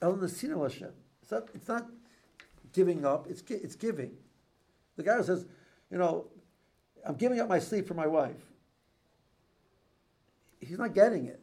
[0.00, 0.92] El Nesina Hashem.
[1.22, 1.86] It's not, it's not
[2.72, 3.26] giving up.
[3.28, 4.12] It's it's giving.
[4.96, 5.46] The guy says,
[5.90, 6.26] you know,
[7.06, 8.40] I'm giving up my sleep for my wife.
[10.60, 11.40] He's not getting it.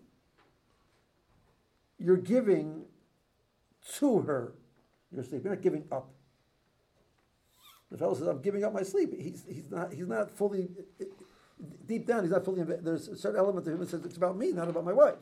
[1.98, 2.86] You're giving
[4.00, 4.54] to her
[5.12, 5.44] your sleep.
[5.44, 6.10] You're not giving up.
[7.92, 10.70] The fellow says, "I'm giving up my sleep." He's, he's not he's not fully
[11.86, 12.24] deep down.
[12.24, 12.64] He's not fully.
[12.64, 15.16] There's a certain element of him that says it's about me, not about my wife.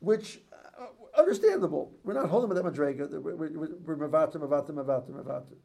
[0.00, 0.40] Which
[0.78, 0.86] uh,
[1.18, 1.92] understandable.
[2.04, 3.20] We're not holding with that madrega.
[3.20, 3.36] We're,
[3.96, 5.56] mavatim, mavatim, mavatim, mavatim.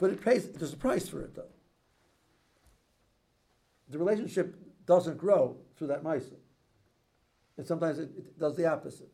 [0.00, 0.48] But it pays.
[0.50, 1.44] There's a price for it, though.
[3.88, 4.56] The relationship
[4.86, 6.34] doesn't grow through that ma'isa.
[7.56, 9.10] And sometimes it, it, does the opposite.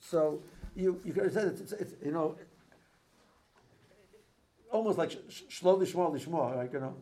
[0.00, 0.42] So
[0.74, 2.36] you you have said it's, it's, it's you know
[4.70, 5.12] almost like
[5.50, 6.94] slowly, slowly, small, like you know.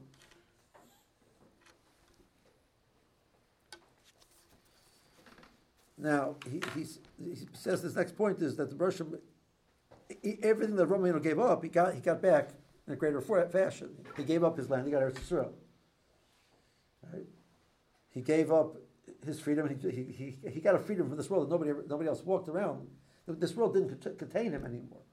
[5.99, 6.87] Now he, he
[7.55, 9.19] says this next point is that the Bershom,
[10.43, 12.51] everything that Romano gave up, he got he got back
[12.87, 13.91] in a greater fashion.
[14.17, 14.87] He gave up his land.
[14.87, 15.53] He got Eretz Yisrael.
[17.13, 17.25] Right?
[18.11, 18.77] He gave up
[19.25, 19.69] his freedom.
[19.69, 22.49] He, he, he, he got a freedom from this world that nobody nobody else walked
[22.49, 22.89] around.
[23.27, 25.06] This world didn't contain him anymore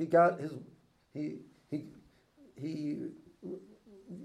[0.00, 0.52] he got his
[1.12, 1.36] he
[1.70, 1.84] he
[2.56, 2.96] he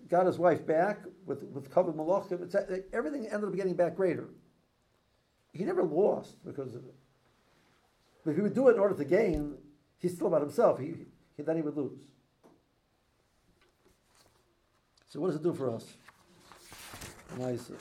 [0.07, 2.83] got his wife back with with covered malachim.
[2.93, 4.29] Everything ended up getting back greater.
[5.53, 6.95] He never lost because of it.
[8.23, 9.55] But if he would do it in order to gain,
[9.99, 10.79] he's still about himself.
[10.79, 10.95] He,
[11.37, 12.01] he then he would lose.
[15.09, 15.93] So what does it do for us?
[17.37, 17.71] Nice.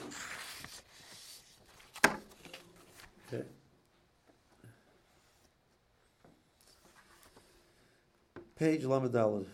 [3.27, 3.43] Okay.
[8.57, 9.45] Page Lamadalad.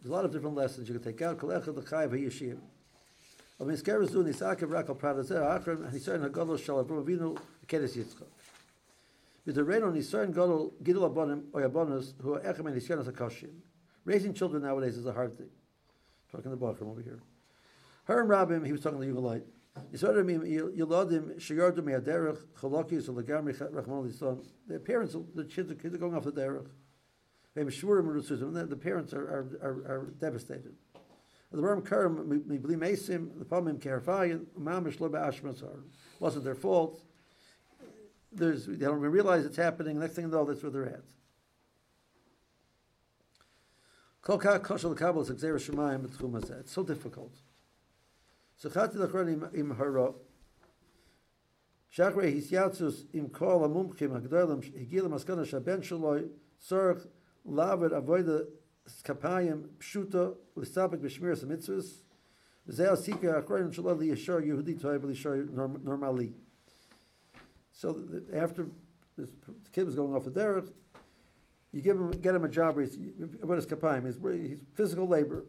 [0.00, 1.38] There's a lot of different lessons you can take out.
[14.04, 15.50] Raising children nowadays is a hard thing.
[16.30, 17.20] Talking to the from over here.
[18.04, 19.42] Herm Rabim, he was talking to the Yugalite.
[19.92, 19.98] The
[24.78, 26.66] parents, the kids, kids are going off the derech.
[27.54, 30.74] The parents are, are, are, are devastated.
[31.52, 35.82] The Ram Karam, Mibli Mesim, the Palmim Kerfayan, Mamish Lo Ba'ashmasar.
[36.20, 37.02] Wasn't their fault.
[38.32, 39.98] There's, they don't even realize it's happening.
[39.98, 41.04] Next thing you know, that's where they're at.
[44.28, 44.42] It's
[46.72, 47.32] so difficult.
[48.64, 50.14] Lachron im.
[51.96, 52.34] Shachrei
[53.12, 56.28] im kol amumchim hagdolim higil maskana shaben shaloi
[57.48, 58.46] lavet avoida
[63.70, 66.32] shaloi liyashar Yehudi liyashar normali.
[67.70, 67.96] So
[68.34, 68.66] after
[69.16, 69.30] this
[69.72, 70.68] kid was going off the derech,
[71.76, 72.98] you give him, get him a job where he's,
[73.42, 74.06] what is kapayim?
[74.06, 74.16] He's,
[74.48, 75.44] he's physical labor.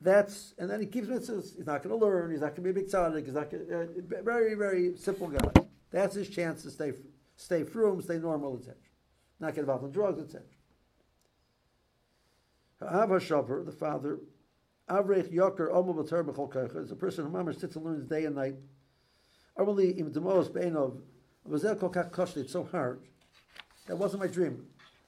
[0.00, 1.54] That's, and then he keeps mitzvahs.
[1.54, 2.30] He's not going to learn.
[2.30, 3.26] He's not going to be a big tzaddik.
[3.26, 5.62] He's not to, uh, very, very simple guy.
[5.90, 6.92] That's his chance to stay,
[7.36, 8.76] stay frum, stay normal, etc.
[9.38, 10.46] Not get involved in drugs, etc.
[12.80, 14.20] Ha'ava Shavar, the father,
[14.88, 18.24] Avrech Yoker Omo B'Tor B'Chol Koich is a person who mamash sits and learns day
[18.24, 18.54] and night.
[19.58, 21.02] Armali Im Demos Beinov
[21.46, 22.38] Vazel Kol Kach Koshli.
[22.38, 23.02] It's so hard.
[23.86, 24.66] That wasn't my dream.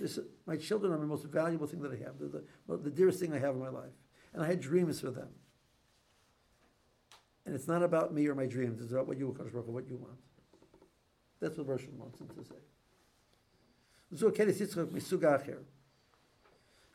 [0.00, 2.18] This, my children are the most valuable thing that I have.
[2.18, 3.92] They're the, the dearest thing I have in my life.
[4.32, 5.28] And I had dreams for them.
[7.46, 8.80] And it's not about me or my dreams.
[8.80, 10.18] It's about what you, Kadosh Baruch what you want.
[11.40, 12.54] That's what Russian wants him to say.
[14.16, 15.58] So kenis yitzchak misug acher.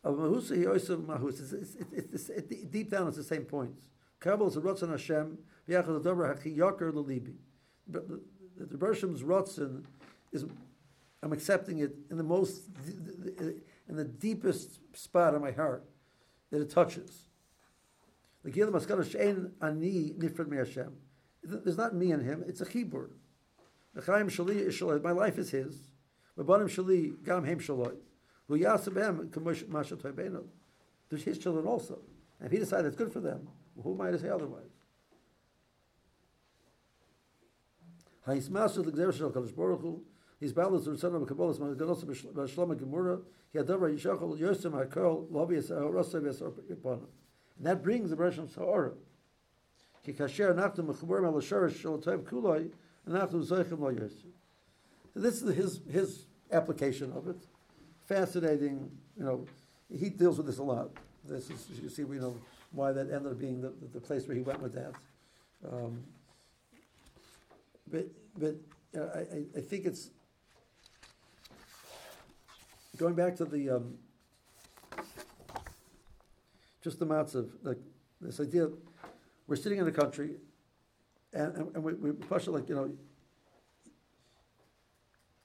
[0.03, 1.39] Av mahus he also mahus.
[1.39, 3.89] It's, it's, it's, it's, it, deep down, it's the same points.
[4.19, 5.37] Kabel is a rotzon Hashem.
[5.67, 7.35] V'yachad adover yaker lelibi.
[7.87, 8.19] The,
[8.77, 9.83] Bershom's rotzon
[10.31, 10.45] is,
[11.21, 12.69] I'm accepting it in the most,
[13.87, 15.83] in the deepest spot of my heart
[16.51, 17.29] that it touches.
[18.43, 18.87] There's
[21.77, 23.09] not me and him, it's a Shaloi.
[25.03, 25.75] My life is his.
[31.09, 31.99] There's his children also.
[32.39, 33.49] And if he decides it's good for them,
[33.83, 34.69] who am I to say otherwise?
[38.25, 40.01] Ha'ismasu l'gzer shel Kadosh Baruch
[40.39, 41.59] He's balance the son of Kabbalah.
[41.59, 43.21] Man ganos b'shlom gemura.
[43.51, 47.07] He had davar yishachol yosem hakol lobi es rosav upon
[47.59, 48.93] and that brings the Rosh Ha'orah.
[50.03, 52.71] Ki kasher nachtu mechubar mel shorish shel toiv kuloi,
[53.07, 54.31] nachtu zoichem lo yosef.
[55.13, 57.35] So this is his, his application of it.
[58.07, 59.45] Fascinating, you know,
[59.93, 60.89] he deals with this a lot.
[61.25, 62.35] This is, you see, we know
[62.71, 64.93] why that ended up being the, the place where he went with that.
[65.69, 66.03] Um,
[67.91, 68.05] but,
[68.37, 68.55] but
[68.97, 70.11] uh, I, I think it's,
[72.99, 73.95] going back to the, um,
[76.83, 77.77] just the matzav, like
[78.19, 78.67] this idea,
[79.47, 80.35] we're sitting in a country,
[81.33, 82.91] and, and, and we, we it like, you know,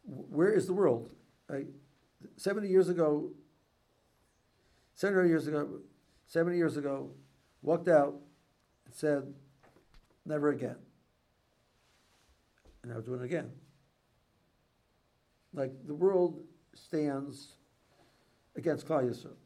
[0.04, 1.10] where is the world?
[1.48, 1.66] Right?
[2.36, 3.30] 70 years ago,
[4.96, 5.68] 70 years ago,
[6.26, 7.10] 70 years ago,
[7.62, 8.16] walked out
[8.84, 9.32] and said,
[10.26, 10.76] never again.
[12.82, 13.52] And I was doing it again.
[15.54, 16.42] Like the world
[16.74, 17.52] stands
[18.56, 19.36] against Klal Yisrael.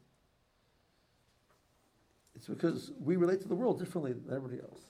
[2.35, 4.81] It's because we relate to the world differently than everybody else.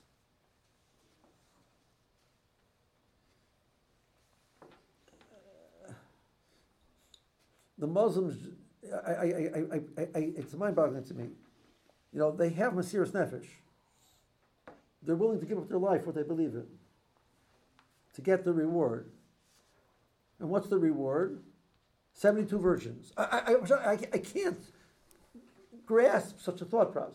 [7.80, 8.36] The Muslims,
[9.08, 11.30] I, I, I, it's mind-boggling to me.
[12.12, 13.48] You know, they have Mesiris Nefesh.
[15.02, 16.68] They're willing to give up their life, what they believe in,
[18.16, 19.10] to get the reward.
[20.40, 21.42] And what's the reward?
[22.20, 23.14] 72 virgins.
[23.16, 24.60] I, I, I, I can't
[25.86, 27.14] grasp such a thought process.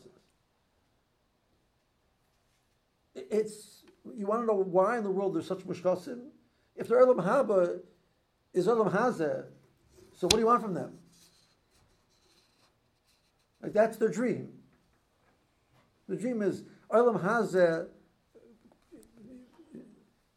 [3.14, 3.82] It's
[4.16, 6.20] you want to know why in the world there's such mushkasim?
[6.74, 7.80] If the Olam Haba
[8.54, 9.44] is Olam Hazeh,
[10.16, 10.94] so what do you want from them?
[13.62, 14.54] Like that's their dream.
[16.08, 17.88] The dream is Olam Hazeh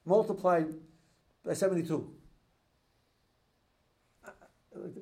[0.05, 0.74] multiplied
[1.45, 2.16] by 72.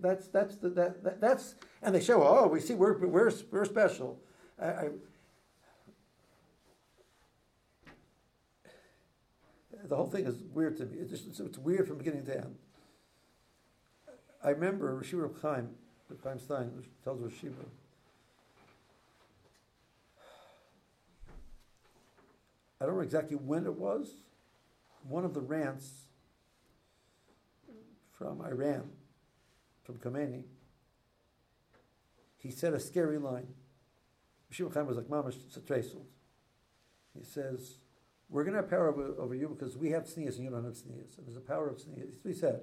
[0.01, 3.65] That's that's the, that, that, that's and they show oh we see we're we're, we're
[3.65, 4.19] special.
[4.61, 4.89] I, I,
[9.87, 10.97] the whole thing is weird to me.
[10.99, 12.55] It's, just, it's weird from beginning to end.
[14.43, 15.69] I remember Rashiva Chaim,
[16.23, 16.71] Chaim Stein,
[17.03, 17.53] tells Rashiva.
[22.79, 24.11] I don't know exactly when it was.
[25.07, 26.05] One of the rants
[28.17, 28.89] from Iran,
[29.85, 30.43] from Khomeini,
[32.37, 33.47] he said a scary line.
[34.51, 36.03] Rashiva Chaim was like, Mamash Satresul.
[37.17, 37.77] He says,
[38.29, 40.63] we're going to have power over, over you because we have tznius and you don't
[40.63, 41.17] have tznius.
[41.17, 42.61] And there's a power of what he said.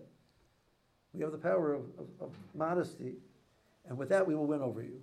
[1.13, 3.17] We have the power of, of, of, modesty,
[3.87, 5.01] and with that we will win over you.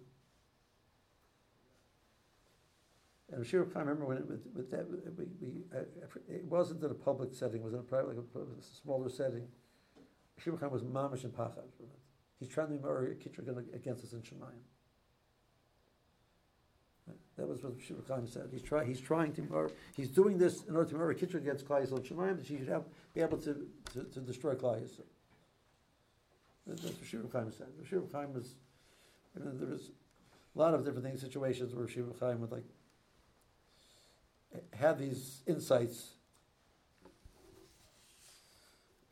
[3.30, 4.98] And I'm sure I remember when it, with, with that, we,
[5.40, 5.82] we, uh,
[6.28, 9.08] it wasn't in a public setting, it was in a private, like a, a smaller
[9.08, 9.48] setting.
[10.40, 11.68] Shir Khan was mamish and pachad.
[12.40, 13.16] He's trying to be more
[13.74, 14.64] against us in Shemayim.
[17.38, 18.50] That was what Shiva Chaim said.
[18.52, 21.66] He's, try, he's trying to, murder he's doing this in order to murder Kitcher against
[21.66, 22.84] Klal Yisrael Shemayim, that he should have,
[23.14, 25.08] be able to, to, to destroy Yisrael.
[26.68, 27.68] That's what Shiva Chaim said.
[27.90, 28.56] Shiva Chaim was,
[29.36, 29.92] there was
[30.56, 32.66] a lot of different things, situations where Shiva Chaim would like,
[34.74, 36.12] had these insights.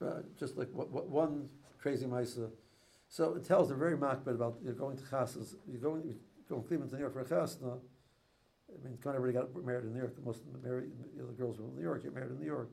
[0.02, 1.50] Uh, just like what, what one
[1.80, 2.50] crazy Misa.
[3.10, 5.56] So it tells a very makbid about you're going to chasas.
[5.68, 6.16] You're going, you're
[6.50, 7.80] going to Cleveland to New York for a chasna.
[8.70, 10.14] I mean, kind of everybody got married in New York.
[10.26, 12.70] Most married, you know, the girls from New York get married in New York.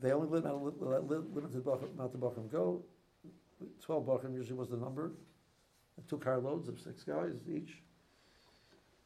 [0.00, 2.82] They only limit, limited amount of Bachram go.
[3.80, 5.12] Twelve Bachram usually was the number.
[6.08, 7.82] Two carloads of six guys each.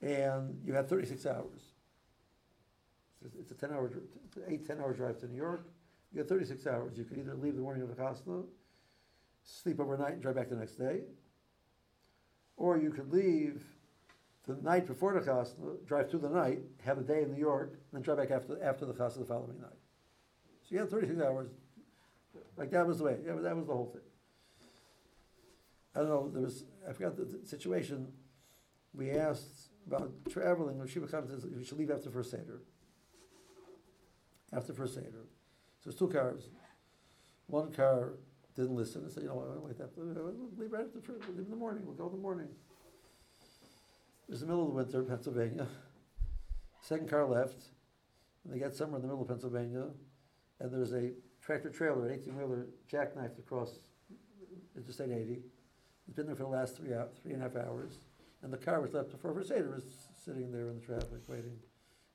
[0.00, 1.74] And you had thirty-six hours.
[3.38, 3.90] It's a- ten-hour,
[4.48, 5.68] eight, ten-hour drive to New York.
[6.12, 6.96] You had thirty-six hours.
[6.96, 8.44] You could either leave the morning of the chasna,
[9.48, 11.00] sleep overnight and drive back the next day.
[12.56, 13.64] Or you could leave
[14.46, 17.72] the night before the chasna, drive through the night, have a day in New York,
[17.72, 19.70] and then drive back after, after the chasna the following night.
[20.62, 21.48] So you had thirty-six hours.
[22.56, 24.02] Like that was the way, yeah, that was the whole thing.
[25.94, 28.08] I don't know, there was, I forgot the, the situation,
[28.94, 32.60] we asked about traveling, Shiva Khan says we should leave after first Seder.
[34.52, 35.26] After first Seder.
[35.82, 36.50] So it's two cars.
[37.46, 38.14] One car
[38.58, 39.90] didn't listen and said, you know, what, wait, that,
[40.58, 42.48] leave right after leave in the morning, we'll go in the morning.
[44.28, 45.66] It was the middle of the winter, in Pennsylvania.
[46.80, 47.62] Second car left,
[48.44, 49.84] and they got somewhere in the middle of Pennsylvania,
[50.58, 53.78] and there's a tractor trailer, an eighteen wheeler jackknifed across
[54.76, 55.38] Interstate eighty.
[56.06, 57.98] It's been there for the last three hou- three and a half hours,
[58.42, 59.84] and the car was left before first was
[60.24, 61.58] sitting there in the traffic waiting.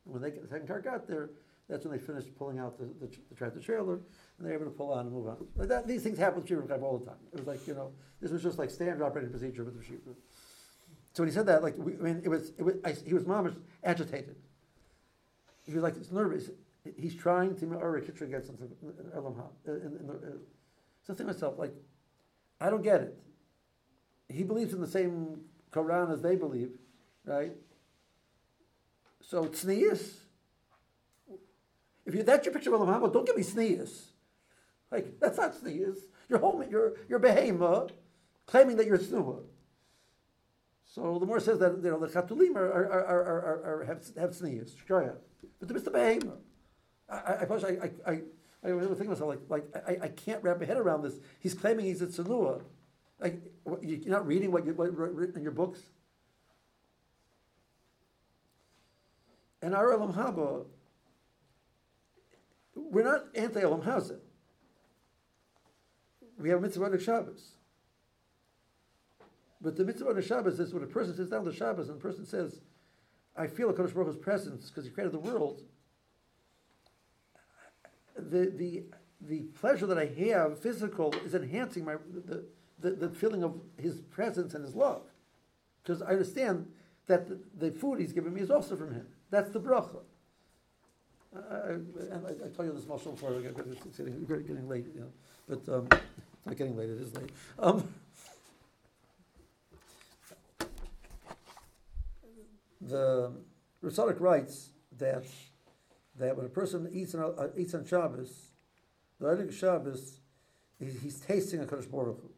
[0.05, 1.29] And when they, the second car got there,
[1.73, 4.65] that's when they finished pulling out the, the, the tractor trailer, and they were able
[4.65, 5.37] to pull on and move on.
[5.55, 7.15] Like that, these things happen with Shibra all the time.
[7.33, 10.13] It was like, you know, this was just like standard operating procedure with the Shibra.
[11.13, 13.15] So when he said that, like, we, I mean, it was, it was, I, he
[13.15, 14.35] was mamish agitated.
[15.65, 16.51] He was like, he's nervous.
[16.95, 19.43] He's trying to or Kitcher get something in Olam Ha.
[19.65, 20.31] in- the- uh,
[21.01, 21.73] So I think myself, like,
[22.61, 23.17] I don't get it.
[24.29, 26.71] He believes in the same Quran as they believe,
[27.25, 27.53] right?
[29.21, 30.22] So tznius.
[32.05, 34.07] If you that's your picture of Olam Haba, don't give me tznius.
[34.91, 35.97] Like that's not tznius.
[36.29, 36.63] You're home.
[36.69, 37.89] You're you're behema,
[38.45, 39.43] claiming that you're tznuah.
[40.85, 44.03] So the more says that you know the chatulim are are are, are, are, have
[44.17, 45.15] have tznius, shkoya.
[45.59, 45.91] but the Mr.
[45.91, 46.37] Behema.
[47.09, 48.21] I I I, I
[48.63, 51.03] I I was thinking to myself like like I, I can't wrap my head around
[51.03, 51.15] this.
[51.39, 52.61] He's claiming he's a tznuah.
[53.19, 53.41] Like
[53.81, 55.79] you- you're not reading what you what written in your books.
[59.61, 60.65] And our Olam Haba,
[62.75, 64.19] we're not anti Olam Hazeh.
[66.39, 67.51] We have mitzvah on Shabbos.
[69.61, 72.01] But the mitzvah on Shabbos is when a person sits down to Shabbos and the
[72.01, 72.59] person says,
[73.35, 75.61] I feel a Kadosh Baruch Hu's presence because he created the world.
[78.15, 78.83] The, the,
[79.21, 82.43] the pleasure that I have, physical, is enhancing my, the,
[82.79, 85.03] the, the feeling of his presence and his love.
[85.81, 86.67] Because I understand
[87.07, 89.07] that the, the food he's giving me is also from him.
[89.31, 90.01] That's the bracha.
[91.35, 91.73] I, I,
[92.45, 95.11] I, tell you this much before, it's getting, getting late, you know.
[95.47, 97.31] But um, it's not getting late, it is late.
[97.57, 97.87] Um,
[102.81, 103.31] the
[103.83, 105.25] Rasadik writes that
[106.17, 108.49] that when a person eats on, uh, eats on Shabbos,
[109.19, 110.19] the Eilig Shabbos,
[110.79, 112.29] he, he's tasting a Kadosh Baruch Hu.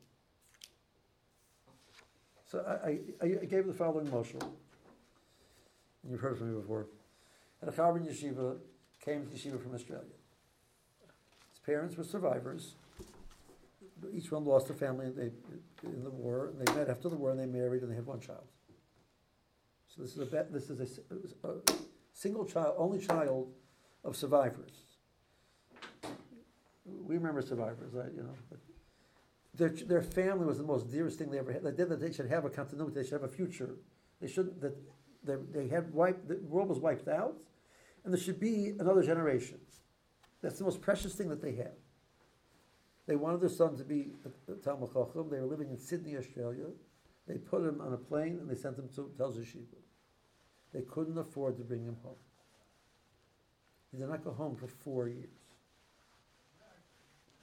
[2.50, 4.39] So I, I, I gave the following motion.
[6.10, 6.86] You've heard from me before.
[7.60, 8.58] Had a Chabad yeshiva
[9.06, 10.18] came to yeshiva from Australia.
[11.51, 12.76] His parents were survivors.
[14.14, 15.32] Each one lost a family they,
[15.88, 16.47] in the war.
[16.47, 18.43] And they met after the war, and they married, and they had one child.
[19.88, 21.56] So this is a this is a
[22.12, 23.53] single child, only child
[24.03, 24.72] of survivors.
[26.84, 28.12] We remember survivors, right?
[28.14, 28.58] You know,
[29.53, 31.64] their their family was the most dearest thing they ever had.
[31.64, 32.93] They did that they should have a continuity.
[32.93, 33.76] They should have a future.
[34.20, 34.76] They shouldn't that
[35.24, 37.36] they, they had wiped the world was wiped out,
[38.06, 39.58] and there should be another generation.
[40.41, 41.74] That's the most precious thing that they have.
[43.08, 45.30] They wanted their son to be a, Talmid Chacham.
[45.30, 46.68] They were living in Sydney, Australia.
[47.28, 49.82] They put him on a plane and they sent him to Telz Yeshiva.
[50.72, 52.16] They couldn't afford to bring him home.
[53.91, 55.30] He did not go home for four years.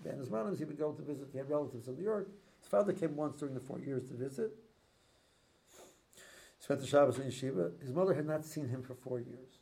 [0.05, 2.29] Then his moms, he would go to visit, he had relatives in New York.
[2.61, 4.53] His father came once during the four years to visit.
[6.59, 7.81] Spent the Shabbos in yeshiva.
[7.81, 9.62] His mother had not seen him for four years.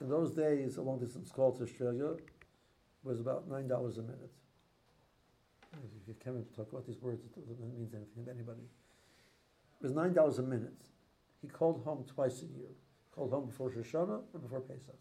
[0.00, 2.10] In those days, a long distance call to Australia
[3.02, 4.32] was about nine dollars a minute.
[5.72, 8.62] If you can't talk about these words, it doesn't mean anything to anybody.
[9.80, 10.88] It was nine dollars a minute.
[11.42, 12.70] He called home twice a year.
[13.14, 14.98] Called home before Rosh Hashanah and before Pesach.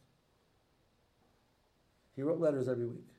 [2.15, 3.09] He wrote letters every week.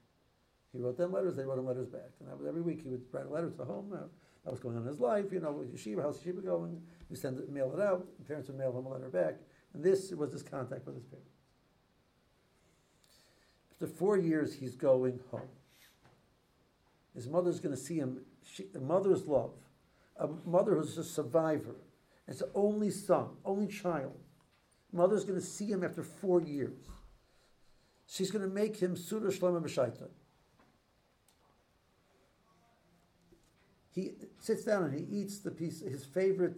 [0.72, 2.10] He wrote them letters, they wrote him letters back.
[2.20, 3.92] And was every week he would write a letter to home.
[3.92, 4.06] Uh,
[4.44, 6.80] that was going on in his life, you know, with yeshiva, how's yeshiva going?
[7.08, 8.06] We send it, mail it out.
[8.26, 9.36] Parents would mail him a letter back.
[9.72, 11.33] And this was his contact with his parents.
[13.74, 15.48] After four years, he's going home.
[17.14, 18.20] His mother's going to see him.
[18.44, 19.52] She, a mother's love,
[20.16, 21.74] a mother who's a survivor.
[22.28, 24.18] It's the only son, only child.
[24.92, 26.78] Mother's going to see him after four years.
[28.06, 30.08] She's going to make him Suda Shlomo B'Shaita.
[33.92, 36.54] He sits down and he eats the piece, his favorite,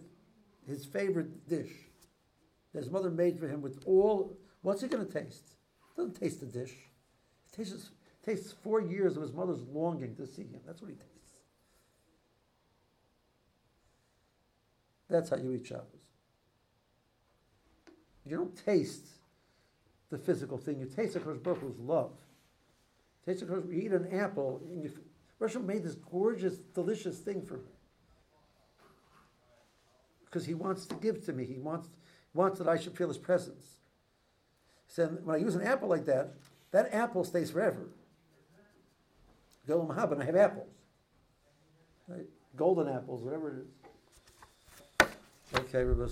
[0.67, 1.71] his favorite dish
[2.73, 4.37] that his mother made for him with all.
[4.61, 5.55] What's he going to taste?
[5.95, 6.73] Doesn't taste the dish.
[7.57, 7.89] Tastes,
[8.23, 10.61] tastes four years of his mother's longing to see him.
[10.65, 11.13] That's what he tastes.
[15.09, 15.85] That's how you eat Shabbos.
[18.25, 19.07] You don't taste
[20.09, 20.79] the physical thing.
[20.79, 22.11] You taste the Kadosh Baruch Hu's love.
[23.25, 24.91] Taste the Kodesh, you eat an apple, and you,
[25.39, 27.71] Russia made this gorgeous, delicious thing for me.
[30.25, 31.45] Because he wants to give to me.
[31.45, 31.89] He wants,
[32.33, 33.77] wants that I should feel his presence.
[34.87, 36.33] He said, when I use an apple like that,
[36.71, 37.89] that apple stays forever.
[39.67, 40.69] Go to Mahaban, I have apples.
[42.07, 42.25] Right?
[42.55, 45.09] Golden apples, whatever it is.
[45.55, 46.07] Okay, Rabbi